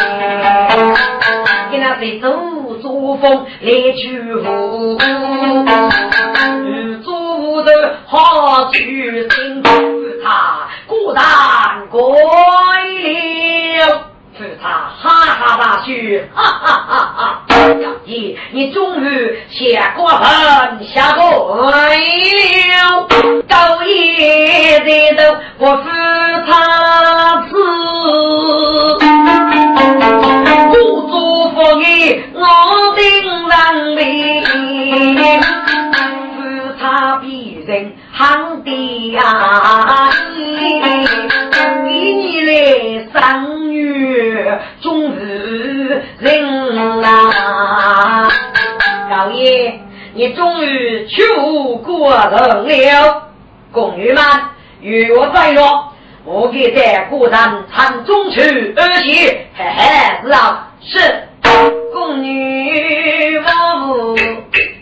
[1.71, 2.29] 给那谁走
[2.81, 4.97] 作风来去福，
[7.03, 7.71] 祖的
[8.05, 10.67] 好去心他。
[10.87, 11.23] 孤单
[11.89, 12.17] 过了，
[14.33, 14.67] 扶他
[14.99, 15.76] 哈
[16.33, 17.43] 哈大笑，哈哈哈哈！
[18.05, 21.71] 你你终于下过分下过了，
[23.47, 23.89] 高一
[24.79, 25.21] 的都
[25.59, 25.83] 我扶
[26.45, 26.51] 他
[27.49, 27.53] 子，
[30.71, 30.75] 不
[31.09, 31.13] 祝
[31.51, 31.83] 福你
[32.33, 32.41] 我
[32.95, 33.01] 定
[33.47, 33.55] 让
[33.95, 33.99] 你，
[36.35, 36.37] 扶
[36.79, 37.25] 他必
[37.65, 37.71] 人。
[38.17, 39.21] 行的呀，
[41.85, 42.49] 比你来
[43.13, 45.13] 三月终
[46.27, 48.27] 日人啊！
[49.09, 49.79] 老爷，
[50.13, 53.23] 你终于求过人了，
[53.71, 54.23] 宫女们
[54.81, 55.93] 与我在落，
[56.25, 58.41] 我给在古山唱中秋
[58.75, 59.25] 二喜，
[59.55, 61.29] 嘿嘿，是啊，是
[61.93, 64.15] 宫女我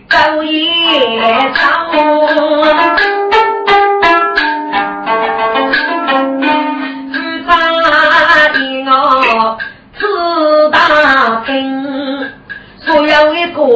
[0.09, 3.24] 走夜唱。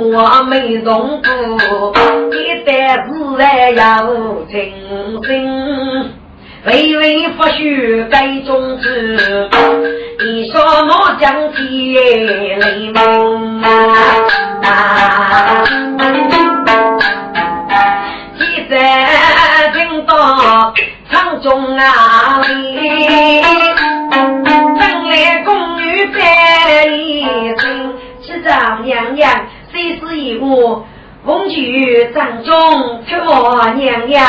[0.09, 1.93] 一个美容过，
[2.33, 4.73] 一代自然有精
[5.21, 6.11] 神，
[6.65, 9.47] 微微不许改种子，
[10.25, 13.67] 你说我将天雷鸣啊！
[18.39, 18.75] 记得
[19.73, 20.73] 听到
[21.11, 23.43] 唱中啊里，
[24.79, 27.27] 正来宫女拜一
[27.59, 27.93] 声。
[28.41, 29.29] 丈娘娘，
[29.79, 30.85] 虽是一我，
[31.25, 32.53] 奉举丈中
[33.05, 34.21] 出我娘娘。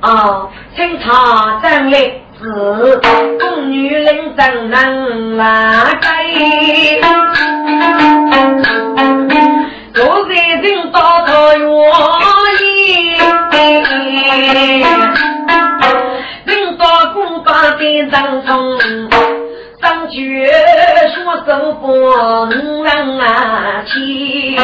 [0.00, 1.96] 哦，请他站立，
[2.40, 2.98] 是
[3.38, 6.98] 宫女领正能来给。
[9.92, 10.32] 昨日
[10.62, 11.60] 听到他愿
[12.62, 13.18] 意，
[16.46, 18.78] 听到古巴的张冲。
[19.86, 20.50] 上绝
[21.14, 21.86] 说手不
[22.82, 24.56] 能啊起，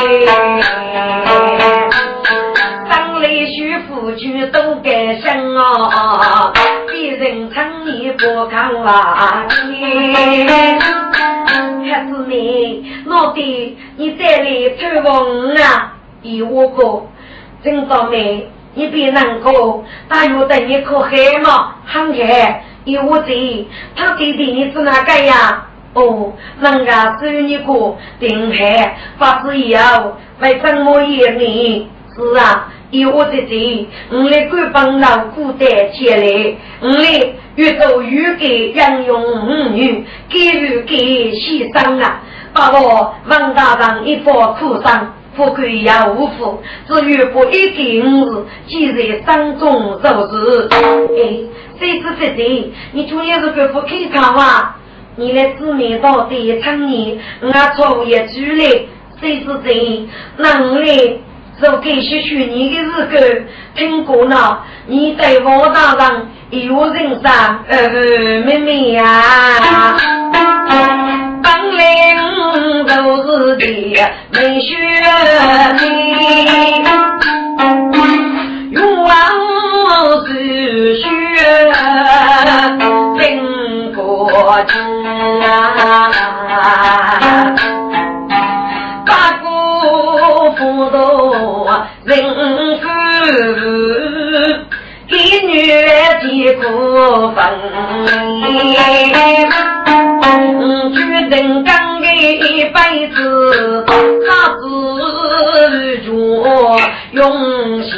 [2.91, 6.53] 当来许夫君都该生啊，
[6.89, 9.95] 别人称你不看啊你，
[11.89, 15.93] 还是你老弟，你再来偷风啊！
[16.21, 17.05] 比我哥，
[17.63, 22.57] 真倒霉，你别难过，大约等你可黑嘛，很黑。
[22.85, 25.67] 有我这，他弟弟你是哪个呀？
[25.95, 31.89] 哦，人家是你个定海发誓以后会怎么演你？
[32.15, 42.21] 是啊，有我这这，我来管帮老古代前来，我来越走越给养用五女，给予给牺牲啊！
[42.55, 45.15] 把我王大人一番苦伤。
[45.37, 50.69] 富贵也无福，只有不一定是积在当中受事。
[50.71, 50.77] 哎，
[51.79, 52.73] 谁知这谁？
[52.93, 54.75] 你昨天是个不开场吗？
[55.17, 58.65] 你来指名道姓唱你，我错也举来，
[59.21, 60.09] 谁是谁？
[60.37, 60.87] 那我来
[61.61, 67.89] 就给些许你的日子听过了，你对王大人有人伤，呃，
[68.41, 69.03] 妹妹呀。
[71.43, 71.83] 本领
[72.87, 73.61] 都是的
[74.31, 74.71] 没学
[75.81, 75.83] 历，
[78.71, 79.11] 勇往
[80.27, 80.31] 直
[81.01, 81.05] 前
[83.19, 83.21] 拼
[83.93, 84.01] 过
[84.69, 84.73] 劲
[85.43, 85.47] 啊！
[89.05, 89.11] 八
[89.43, 89.45] 股
[90.57, 90.97] 辅导
[92.05, 92.13] 人
[92.81, 92.85] 夫，
[95.09, 95.13] 给
[95.47, 95.51] 女
[96.21, 96.63] 的苦
[97.35, 97.39] 分。
[100.23, 103.91] 决定干的一辈子，他
[104.59, 104.63] 自
[106.03, 106.09] 觉
[107.13, 107.93] 用心。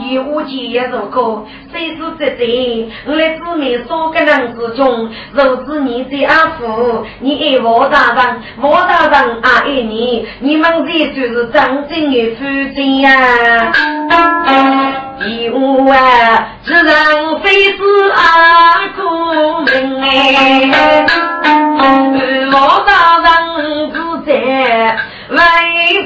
[0.00, 2.40] 一无钱如果谁是这这？
[3.06, 12.44] 我来指明三个人之中，若是你最阿福，你爱王大人，王大人爱你，你们这就是真正的夫
[12.74, 13.10] 妻呀！
[15.26, 15.96] 一无啊，
[16.64, 16.94] 只人
[17.42, 17.78] 非是
[18.14, 20.70] 阿公人哎，
[22.52, 23.96] 王大人自
[24.26, 24.96] 在
[25.30, 25.38] 威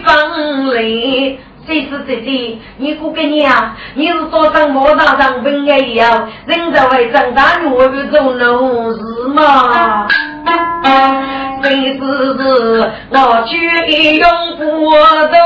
[0.03, 1.41] 风里。
[1.67, 2.63] 谁是自己？
[2.77, 3.77] 你姑给你啊？
[3.95, 9.01] 你是早上莫大上本来要，人在外长大路不走路是
[9.35, 10.07] 吗？
[11.63, 14.93] 谁是是我去用不
[15.33, 15.37] 到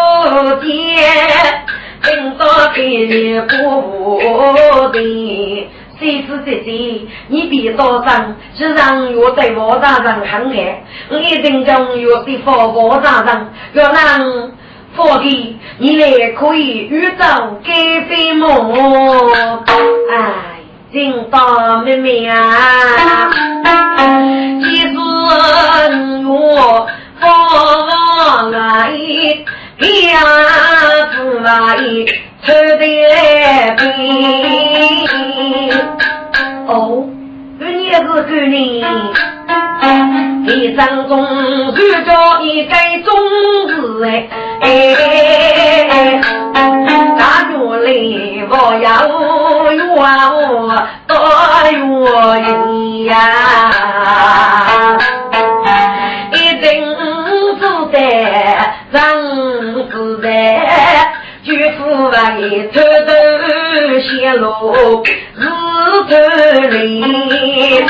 [0.56, 1.64] 天，
[2.02, 5.68] 听到给你不的。
[5.98, 7.08] 谁是自己？
[7.28, 10.54] 你别早上，就让我对莫大人看看，
[11.10, 14.50] 我一定将我的佛莫大人要让。
[14.96, 18.72] 佛弟，你来可以遇到该飞梦。
[20.10, 20.58] 哎，
[20.90, 23.30] 金大妹妹啊，
[24.60, 24.98] 几时
[26.26, 26.88] 我
[27.20, 28.90] 放来？
[29.80, 30.18] 呀，
[31.12, 31.48] 子来
[32.44, 32.84] 抽的
[33.76, 33.82] 兵。
[36.66, 36.70] 哦，
[37.58, 38.52] 你也是个人。
[40.46, 41.12] 一生中
[41.74, 42.10] 遇着
[42.42, 42.74] 一个
[43.04, 43.08] 种
[43.68, 44.04] 子
[44.60, 44.64] 哎，
[47.18, 47.54] 大月
[47.86, 47.92] 里
[48.48, 48.52] 我
[48.82, 48.88] 要
[49.70, 49.98] 愿我
[51.06, 51.12] 多
[51.70, 52.44] 愿
[53.06, 53.14] 呀，
[61.42, 63.10] 举夫为偷偷
[64.00, 65.02] 泄露
[65.36, 65.46] 日
[66.08, 66.12] 头
[66.68, 67.84] 里。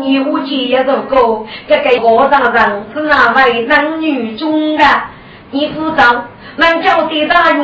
[0.00, 4.84] 你无计也如果这个和尚人是哪位男女中的？
[5.50, 6.24] 你知道
[6.56, 7.62] 能叫的大约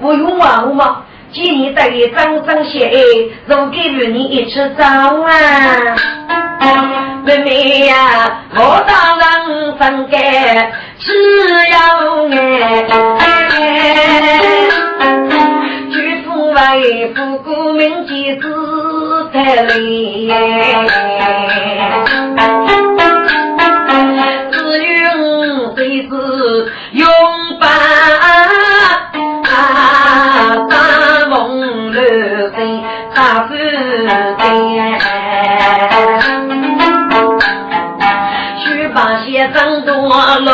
[0.00, 1.02] 不用问吗？
[1.32, 2.90] 今年得张张写，
[3.46, 5.30] 如给与你一起走啊！
[7.24, 10.72] 妹妹呀，和尚人分开
[11.04, 11.76] 只有
[13.18, 13.22] 爱，
[15.92, 15.94] 举
[16.24, 16.58] 夫为
[17.14, 18.42] 不顾名节子。
[19.30, 19.74] 太累，
[24.50, 24.56] 只
[25.02, 25.04] 用
[25.76, 25.78] 谁
[26.08, 26.10] 是
[26.92, 27.06] 用
[27.60, 27.66] 把
[30.70, 30.72] 大
[31.28, 32.00] 梦流
[32.54, 32.56] 水
[33.14, 33.50] 大富
[34.38, 34.42] 贵，
[38.64, 39.92] 去把些生多
[40.38, 40.48] 落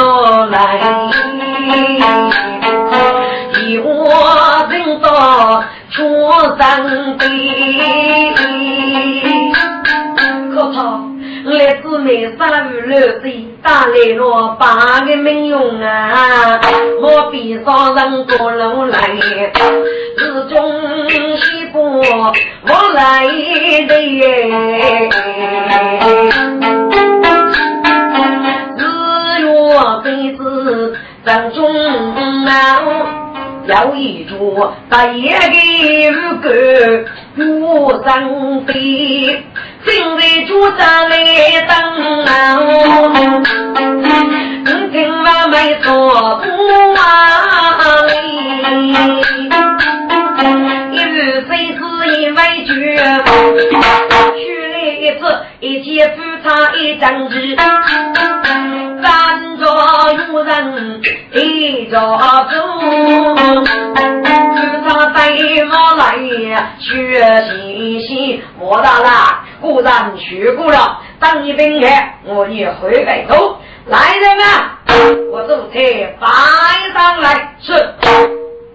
[6.50, 7.24] 出生地。
[11.44, 16.60] 来自梅沙雨流水，打来了八个名用啊！
[17.00, 22.32] 我比上人过路来，日中西坡我
[22.94, 23.26] 来
[23.86, 24.26] 的，日月
[30.04, 30.94] 飞子
[31.24, 31.64] 正中
[32.46, 33.19] 啊！
[33.66, 37.04] 有一株白叶的乌龟，
[37.60, 38.72] 我准备
[39.84, 41.14] 准备煮汤来
[41.68, 42.28] 当汤。
[44.64, 46.44] 你千万没错过
[46.96, 47.00] 啊！
[48.08, 48.12] 你
[50.92, 51.06] 一碗
[51.46, 51.80] 粉丝
[52.20, 52.72] 一碗粥。
[55.60, 59.66] 一介夫差一张纸，站着
[60.28, 61.00] 有人
[61.32, 62.08] 一着走，
[63.28, 63.32] 夫
[64.88, 65.18] 差带
[65.66, 66.02] 我来
[66.78, 70.98] 学习习，莫大啦，果然学过了。
[71.18, 73.58] 当一兵来，我也回来头。
[73.86, 74.78] 来人啊，
[75.32, 75.78] 我走车
[76.20, 76.26] 摆
[76.92, 77.94] 上来，是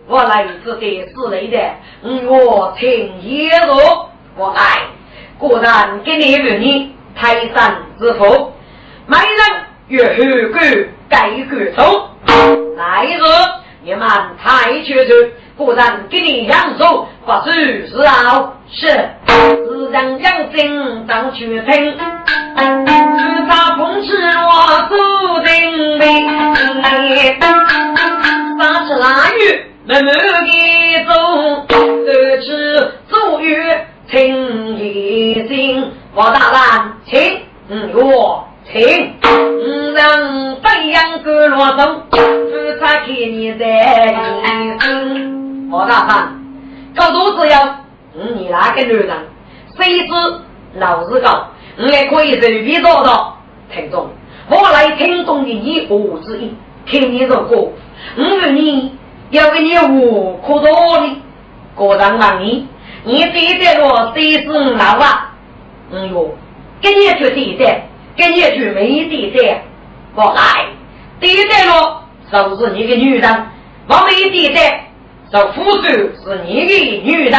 [0.07, 1.57] 我来自的是雷的，
[2.27, 3.73] 我请耶路，
[4.37, 4.61] 我来。
[5.37, 8.53] 果然给你问你泰山之福，
[9.05, 9.27] 每人
[9.87, 10.23] 越后
[10.53, 10.59] 过
[11.09, 12.09] 盖过头。
[12.77, 13.19] 来日
[13.83, 14.07] 你们
[14.41, 15.13] 太绝走，
[15.57, 21.97] 果然给你养手，不是是好，是自然养精当全听。
[22.55, 24.95] 自打风驰我走
[25.43, 26.03] 定位，
[28.57, 31.13] 三十腊月慢慢的走，
[31.67, 33.87] 得知走月。
[34.07, 35.83] 请一进，
[36.13, 37.41] 王大郎，请，
[37.95, 39.13] 我请，
[39.95, 45.69] 让北洋哥罗中，只差给你的一声。
[45.71, 46.39] 王大郎，
[46.95, 47.11] 搞？
[47.11, 47.77] 肚子要，
[48.13, 49.09] 你那个女人，
[49.75, 50.13] 谁知
[50.75, 51.47] 老实讲，
[51.77, 53.37] 你也可以随便做到。
[53.73, 54.07] 听众，
[54.49, 56.53] 我来听懂的你何之意？
[56.85, 58.95] 听你这歌，我问你，
[59.31, 61.09] 要给你无可多的，
[61.75, 62.67] 个人问你。
[63.05, 65.31] 你对待我谁是老啊？
[65.91, 66.35] 嗯哟，
[66.81, 67.87] 跟你去对待，
[68.17, 69.63] 跟你去没对待，
[70.15, 70.65] 我来
[71.19, 72.01] 对待了，
[72.31, 73.31] 就是你的女人；
[73.87, 74.87] 我没对待，
[75.31, 77.33] 就付出是你的女人。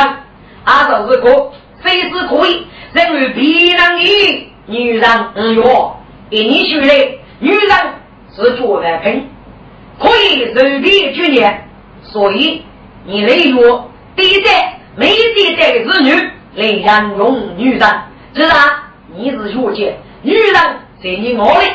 [0.62, 1.52] 啊，就是个
[1.82, 5.10] 谁是可以认为别人的女人？
[5.34, 5.96] 嗯哟，
[6.30, 7.70] 给你说的，女人
[8.36, 9.28] 是做完品，
[9.98, 11.68] 可以随便去念，
[12.04, 12.62] 所以
[13.04, 13.82] 你例如
[14.14, 14.76] 对待。
[14.97, 16.11] 没地带的子女
[16.55, 17.80] 来养用女人，
[18.34, 18.57] 知道？
[19.14, 21.66] 你是学姐，女人在你窝里，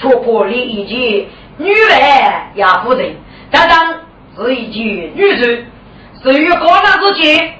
[0.00, 3.16] 戳破你一句女儿也不对，
[3.50, 3.94] 当当
[4.36, 5.64] 是一句女子，
[6.22, 7.54] 至于高难之间，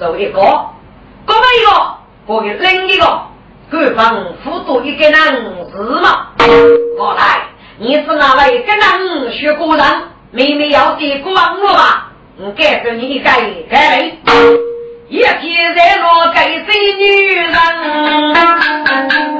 [0.00, 1.96] 受一个，高了一个，
[2.26, 3.22] 或给另一个，
[3.70, 5.14] 对方辅助一个人
[5.70, 6.28] 是吗？
[6.98, 7.42] 我来，
[7.78, 9.84] 你是哪位跟人学古人？
[10.30, 12.10] 妹妹要学古文我吧？
[12.38, 14.18] 我改给你改改嘞，
[15.08, 16.68] 一天在落改谁
[16.98, 17.54] 女人，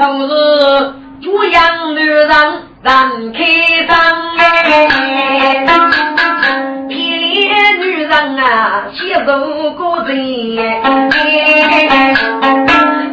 [0.00, 0.32] 都是
[1.22, 2.26] 主养女人
[2.82, 3.38] 人开
[3.86, 3.94] 张
[4.38, 4.46] 哎，
[6.88, 9.28] 偏恋女人啊，携手
[9.72, 10.10] 过日
[10.58, 12.14] 哎，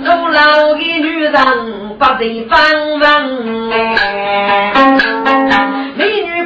[0.05, 1.33] 做老的女人
[1.99, 2.57] 不得放
[2.99, 3.73] 任哎。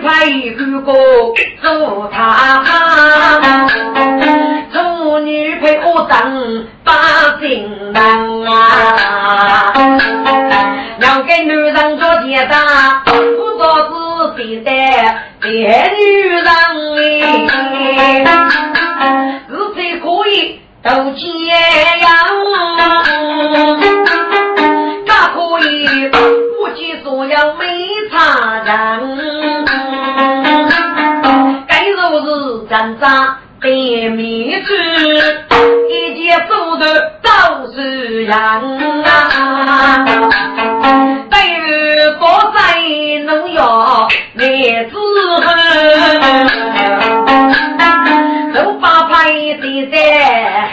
[0.01, 2.63] 派一个做他，
[4.71, 6.93] 做女配我当把
[7.41, 7.95] 心人
[8.45, 9.73] 啊！
[10.99, 13.11] 要给女人做结搭，不
[13.57, 13.89] 做
[14.35, 14.71] 自己的
[15.41, 16.45] 别女人
[17.97, 18.23] 哎，
[19.49, 21.21] 日子可以都这
[21.99, 22.07] 样，
[25.05, 25.69] 咋可以
[26.09, 26.15] 不
[26.75, 27.65] 计所要没
[28.11, 28.15] 差
[28.63, 29.36] 人？
[32.69, 34.73] 站长白面子，
[35.89, 37.29] 一切做的都
[37.71, 40.05] 是人啊！
[41.29, 42.59] 对于国在
[43.23, 44.45] 农药来
[44.83, 44.95] 之
[45.43, 45.47] 后，
[48.53, 49.95] 都把派的在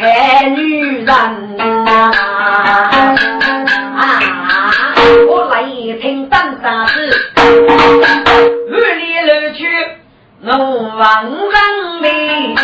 [0.01, 1.09] 害女人
[1.86, 2.90] 啊！
[5.28, 5.62] 我来
[6.03, 6.92] 听张三子，
[8.68, 9.64] 日里日去。
[10.47, 11.40] 我望人
[12.03, 12.55] 美，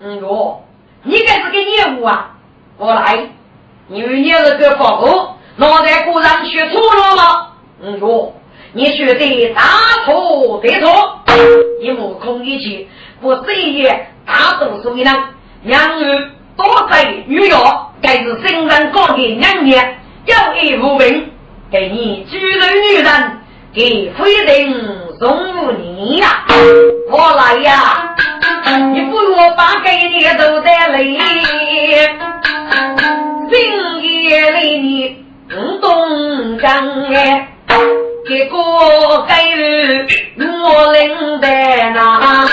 [0.00, 0.62] 嗯哟，
[1.02, 2.36] 你这是个业务啊！
[2.78, 3.28] 我来，
[3.88, 7.48] 因为你是个报告，脑袋果然学错了吗？
[7.82, 8.32] 嗯哟，
[8.74, 9.62] 你学的大
[10.04, 11.18] 错特错，
[11.82, 12.86] 一目空一切，
[13.20, 15.04] 我这一页大多数人
[15.64, 21.28] 养育多在女药，该是生人高的两年，有爱无病，
[21.72, 23.40] 给你举人女人
[23.74, 25.09] 给夫人。
[25.20, 25.36] 送
[25.78, 26.46] 你呀，
[27.10, 28.16] 我来呀！
[28.94, 31.20] 你不如把给你都在里，
[33.50, 37.48] 今夜里你不动张哎，
[38.26, 40.06] 结果该日
[40.38, 41.46] 我领的
[41.94, 42.48] 那，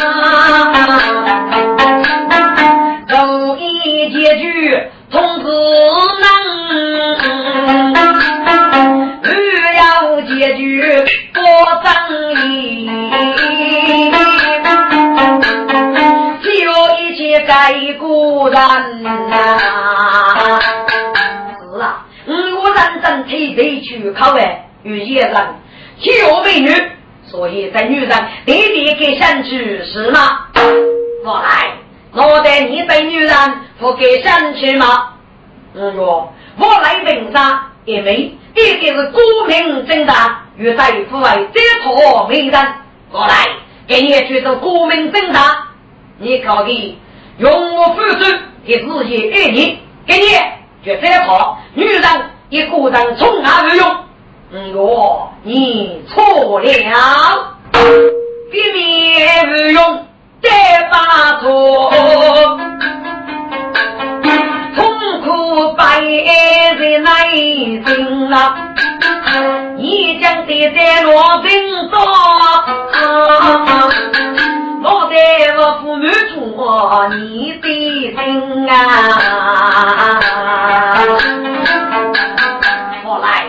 [3.08, 4.78] 走一结局
[5.10, 5.46] 通知
[6.20, 6.28] 能，
[9.78, 10.84] 要结局
[11.34, 11.42] 过
[17.48, 18.62] 正义，只有一切改故人
[19.04, 19.58] 呐。
[23.30, 25.36] 是得去考外与野人，
[26.00, 26.70] 求美女，
[27.24, 30.48] 所以在女人弟弟给上去是吗？
[31.26, 31.74] 我来，
[32.14, 33.34] 我带你在女人
[33.80, 35.14] 不给上去吗？
[35.74, 36.34] 嗯，我
[36.82, 37.68] 来问啥？
[37.86, 42.74] 也没，弟弟是光明正大，与在府外这套美人，
[43.12, 43.46] 我来
[43.88, 45.68] 给你去做光明正大，
[46.18, 47.00] 你搞的
[47.40, 48.26] 用我付出
[48.66, 50.26] 给自己爱你，给你
[50.84, 52.04] 就这套女人
[52.50, 53.96] 一个人从哪而用？
[54.52, 56.66] 嗯哟，你错了，
[58.50, 60.06] 别面不用
[60.42, 61.92] 再发错，
[64.76, 68.56] 痛苦白在内心啊，
[69.76, 71.52] 你将的在罗宾
[71.90, 72.00] 多，
[74.84, 75.16] 我在
[75.58, 77.66] 我父母做你的
[78.16, 78.72] 心啊。
[83.04, 83.46] 后来，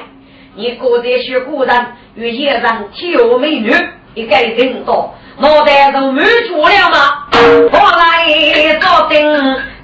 [0.54, 3.74] 你过这些古人与野人求美女，
[4.14, 7.26] 一个人多，脑袋都满足了吗？
[7.70, 9.18] 我来做定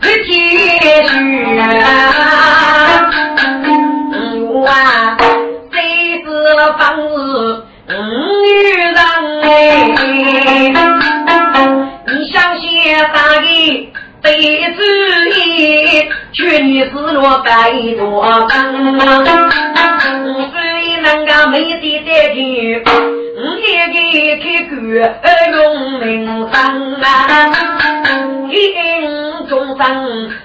[0.03, 1.13] 一天去
[1.61, 1.83] 啊！
[4.67, 4.73] 啊，
[5.71, 5.77] 谁
[6.25, 6.27] 是
[6.79, 7.03] 方是
[7.87, 7.93] 女
[8.73, 8.97] 人
[9.43, 9.47] 哎？
[12.85, 13.91] 你相信大义？
[14.21, 14.31] 对
[14.75, 14.79] 主
[15.41, 18.03] 意，却女子若该多
[18.47, 18.53] 等。
[20.51, 22.39] 所以那个美的的句，
[23.41, 23.97] 一个
[24.43, 24.71] 开口
[25.53, 25.63] 用
[25.99, 26.55] 名声
[27.01, 27.07] 啊，
[28.51, 28.53] 听
[29.49, 29.81] 众生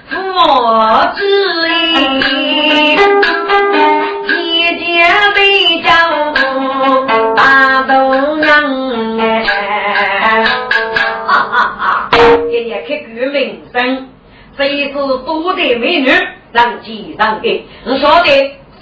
[0.08, 0.16] 福
[1.16, 1.18] 之
[1.68, 1.78] 意，
[4.26, 4.28] 姐
[4.78, 4.82] 姐
[5.36, 5.38] 为
[5.82, 5.88] 将
[12.60, 14.08] 今年开个名声，
[14.54, 16.10] 谁是多的美女，
[16.52, 17.64] 让几让给？
[17.86, 18.30] 我晓得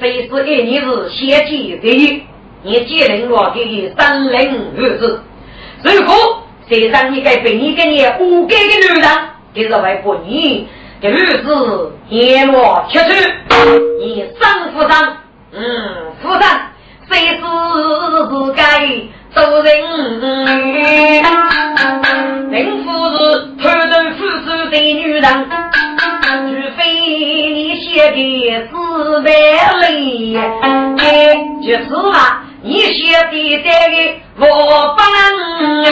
[0.01, 2.24] 谁是爱你是先见的你，
[2.64, 5.22] 你接令我给你三零二子。
[5.85, 9.09] 如果谁让你该被你给你不给的女人，
[9.55, 10.66] 就是为不你
[11.01, 13.11] 的日子阎罗切出，
[14.01, 15.18] 你上夫上，
[15.53, 15.62] 嗯，
[16.20, 16.72] 夫上，
[17.09, 17.37] 谁是
[18.57, 18.89] 该？
[19.39, 19.70] 做人
[20.20, 21.22] 女，
[22.51, 23.16] 并不是
[23.62, 25.24] 偷偷富庶的女人，
[26.49, 26.80] 除非
[27.53, 28.16] 你写的
[28.66, 28.74] 自
[29.22, 29.30] 白
[29.89, 30.34] 里，
[31.62, 32.93] 就是嘛，你写
[33.30, 33.32] 的
[33.62, 35.01] 这个我帮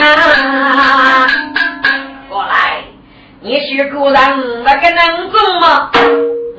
[0.01, 1.25] 啊，
[2.27, 2.83] 过来，
[3.39, 5.89] 你是个人那个能做吗？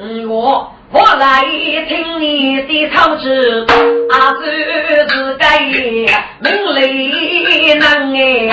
[0.01, 0.73] 嗯，我。
[0.91, 1.45] 我来
[1.87, 3.67] 听你的操持，
[4.11, 6.07] 阿叔是该名
[6.75, 8.49] 利能哎。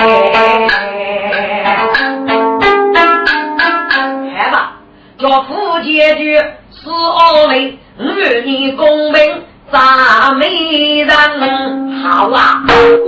[4.36, 4.72] 看吧，
[5.18, 12.62] 叫福建局是二类，与你公平赞美人，好啊，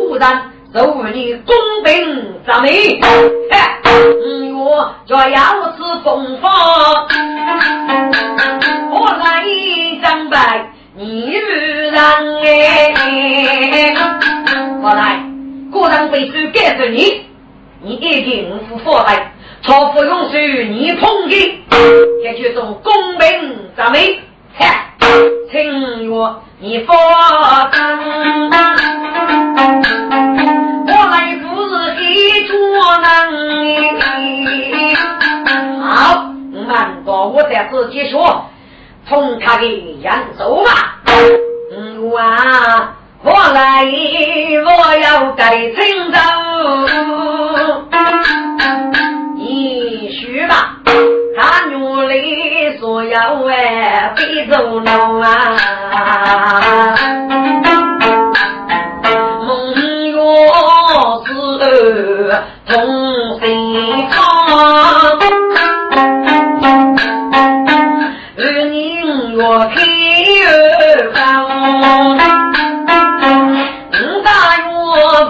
[0.09, 1.55] 果然都与你公
[1.85, 2.99] 平赞美。
[3.51, 3.79] 哎，
[4.55, 6.51] 我叫要吃凤凰。
[9.09, 9.43] 我来
[10.03, 12.05] 张白，你如让
[12.43, 12.93] 哎！
[14.83, 15.25] 我来，
[15.73, 17.23] 果然被书盖着你，
[17.83, 19.33] 你一定不服来，
[19.63, 21.65] 超不用书你碰的，
[22.23, 24.21] 这就种公平赞美。
[24.55, 24.67] 嘿，
[25.51, 27.01] 请我你放心，
[30.87, 32.55] 我来不是一桌
[33.01, 33.09] 人。
[35.81, 36.31] 好，
[36.69, 38.45] 难道我在自己说？
[39.09, 39.67] 从他的
[40.03, 40.99] 扬州吧，
[41.75, 43.87] 嗯啊，我来
[44.67, 46.19] 我要改青州，
[49.37, 50.77] 你去吧，
[51.39, 55.57] 他努力所要哎，非走路啊，
[59.47, 60.13] 梦月
[61.25, 63.47] 是同心
[64.11, 65.68] 方。
[70.61, 71.45] 二房，
[73.93, 74.67] 五大月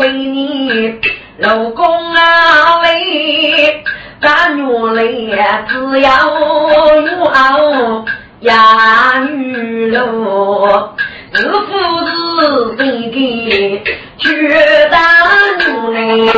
[0.01, 0.99] 为你
[1.39, 3.85] 老公啊为，
[4.23, 4.63] 咱女
[4.95, 5.03] 来
[5.69, 6.09] 只要
[7.01, 8.05] 有
[8.41, 10.95] 呀女喽，
[11.35, 11.57] 是夫
[12.07, 13.83] 是非的
[14.17, 14.97] 全当
[15.59, 15.63] 女
[15.93, 16.33] 来，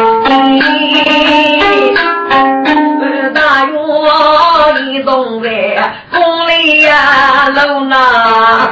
[6.91, 7.63] 呀，老
[7.97, 8.69] 啊！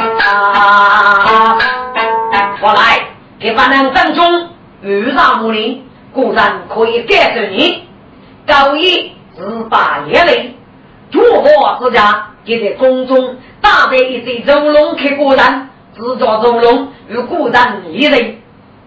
[2.60, 3.06] 我来
[3.38, 4.48] 给把人当中
[4.82, 7.84] 遇上木林，固然可以改善你。
[8.46, 10.56] 高一是把眼泪，
[11.12, 18.38] 如何之家就在宫中打败一些肉龙客果然，自作中龙与孤人一人，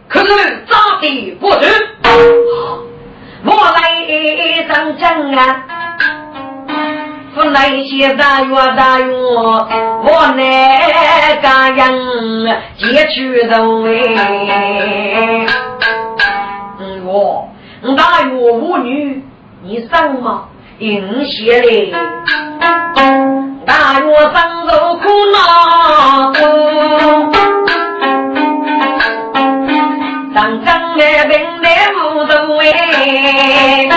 [0.09, 1.87] 可是咋地不知？
[3.45, 5.63] 我来张正啊，
[7.33, 15.45] 不来些大约大约，我乃家人结去头哎，
[17.05, 17.47] 我
[17.95, 19.23] 大约无女，
[19.63, 20.43] 你上吗？
[20.79, 21.93] 应写嘞，
[23.65, 26.33] 大约上受苦恼，
[30.33, 30.67] 上阵
[30.97, 33.87] 来兵来无头哎，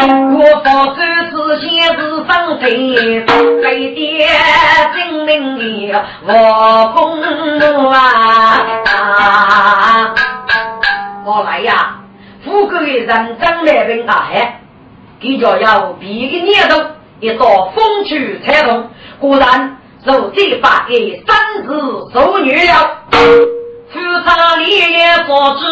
[0.00, 0.98] 我方舟
[1.30, 1.98] 是先是
[2.28, 3.24] 上贼，
[3.62, 4.28] 飞跌
[4.94, 5.90] 金陵里
[6.26, 7.16] 我公
[7.58, 7.96] 路啊，
[11.24, 11.96] 我来呀，
[12.44, 14.46] 富贵人真来兵啊嘿。
[15.18, 16.80] 比较要比个年头，
[17.20, 22.90] 一道风趣彩动，果然如这把给三子受女了。
[23.90, 25.64] 夫差烈也所知，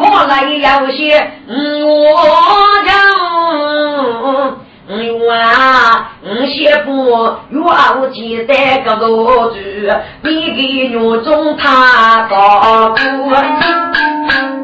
[0.00, 1.86] 我来有些我
[2.86, 2.90] 讲，
[4.92, 6.10] 我啊，
[6.48, 9.88] 些不要记得个多句，
[10.22, 12.98] 你给女中他高估。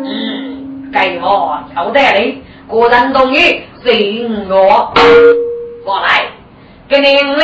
[0.04, 2.42] 嗯，该我交代你。
[2.66, 4.92] 果然同意，信我，
[5.84, 6.24] 我来
[6.88, 7.38] 给你们，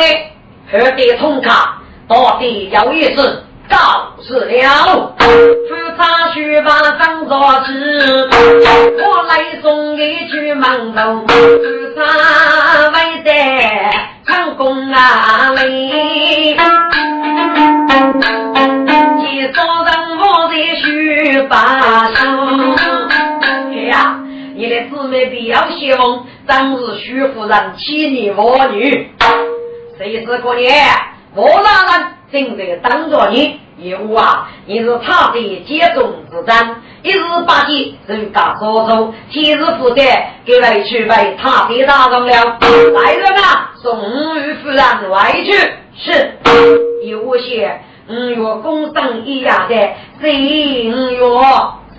[0.69, 3.77] 喝点通卡，到底有意思，告
[4.21, 5.15] 辞了。
[5.93, 8.29] 出差去把张作子，
[8.97, 11.23] 我来送一句馒头。
[11.27, 11.35] 出
[11.95, 12.01] 差
[12.89, 13.29] 为得
[14.25, 16.57] 成功啊嘞，
[19.19, 21.53] 几早人我在须把
[22.15, 22.25] 手。
[24.55, 29.11] 你的姊妹必要希望，当日徐夫人妻你我女，
[29.97, 30.73] 谁是过年？
[31.35, 33.59] 我大人正在等着你。
[33.77, 39.95] 有啊，你是他的接踵之战，一日八计，人家所说，天日负责
[40.45, 42.59] 给外去为他的大人了。
[42.93, 43.99] 来人啊，送
[44.39, 45.51] 玉夫人回去。
[45.97, 46.37] 是，
[47.07, 49.75] 有些五月工生一样的，
[50.21, 51.19] 谁五月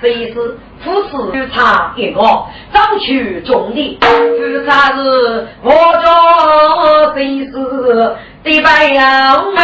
[0.04, 0.58] 谁是？
[0.84, 3.98] 夫子与茶一个，早去种地。
[4.02, 7.52] 夫茶是我家谁是
[8.44, 9.62] 的白杨梅？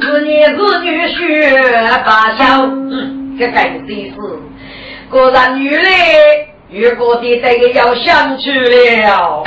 [0.00, 1.14] 子女子女婿
[2.04, 2.68] 把孝，
[3.38, 4.16] 这该谁是？
[5.08, 8.50] 果然女嘞，越过的这个要想去
[9.04, 9.44] 了。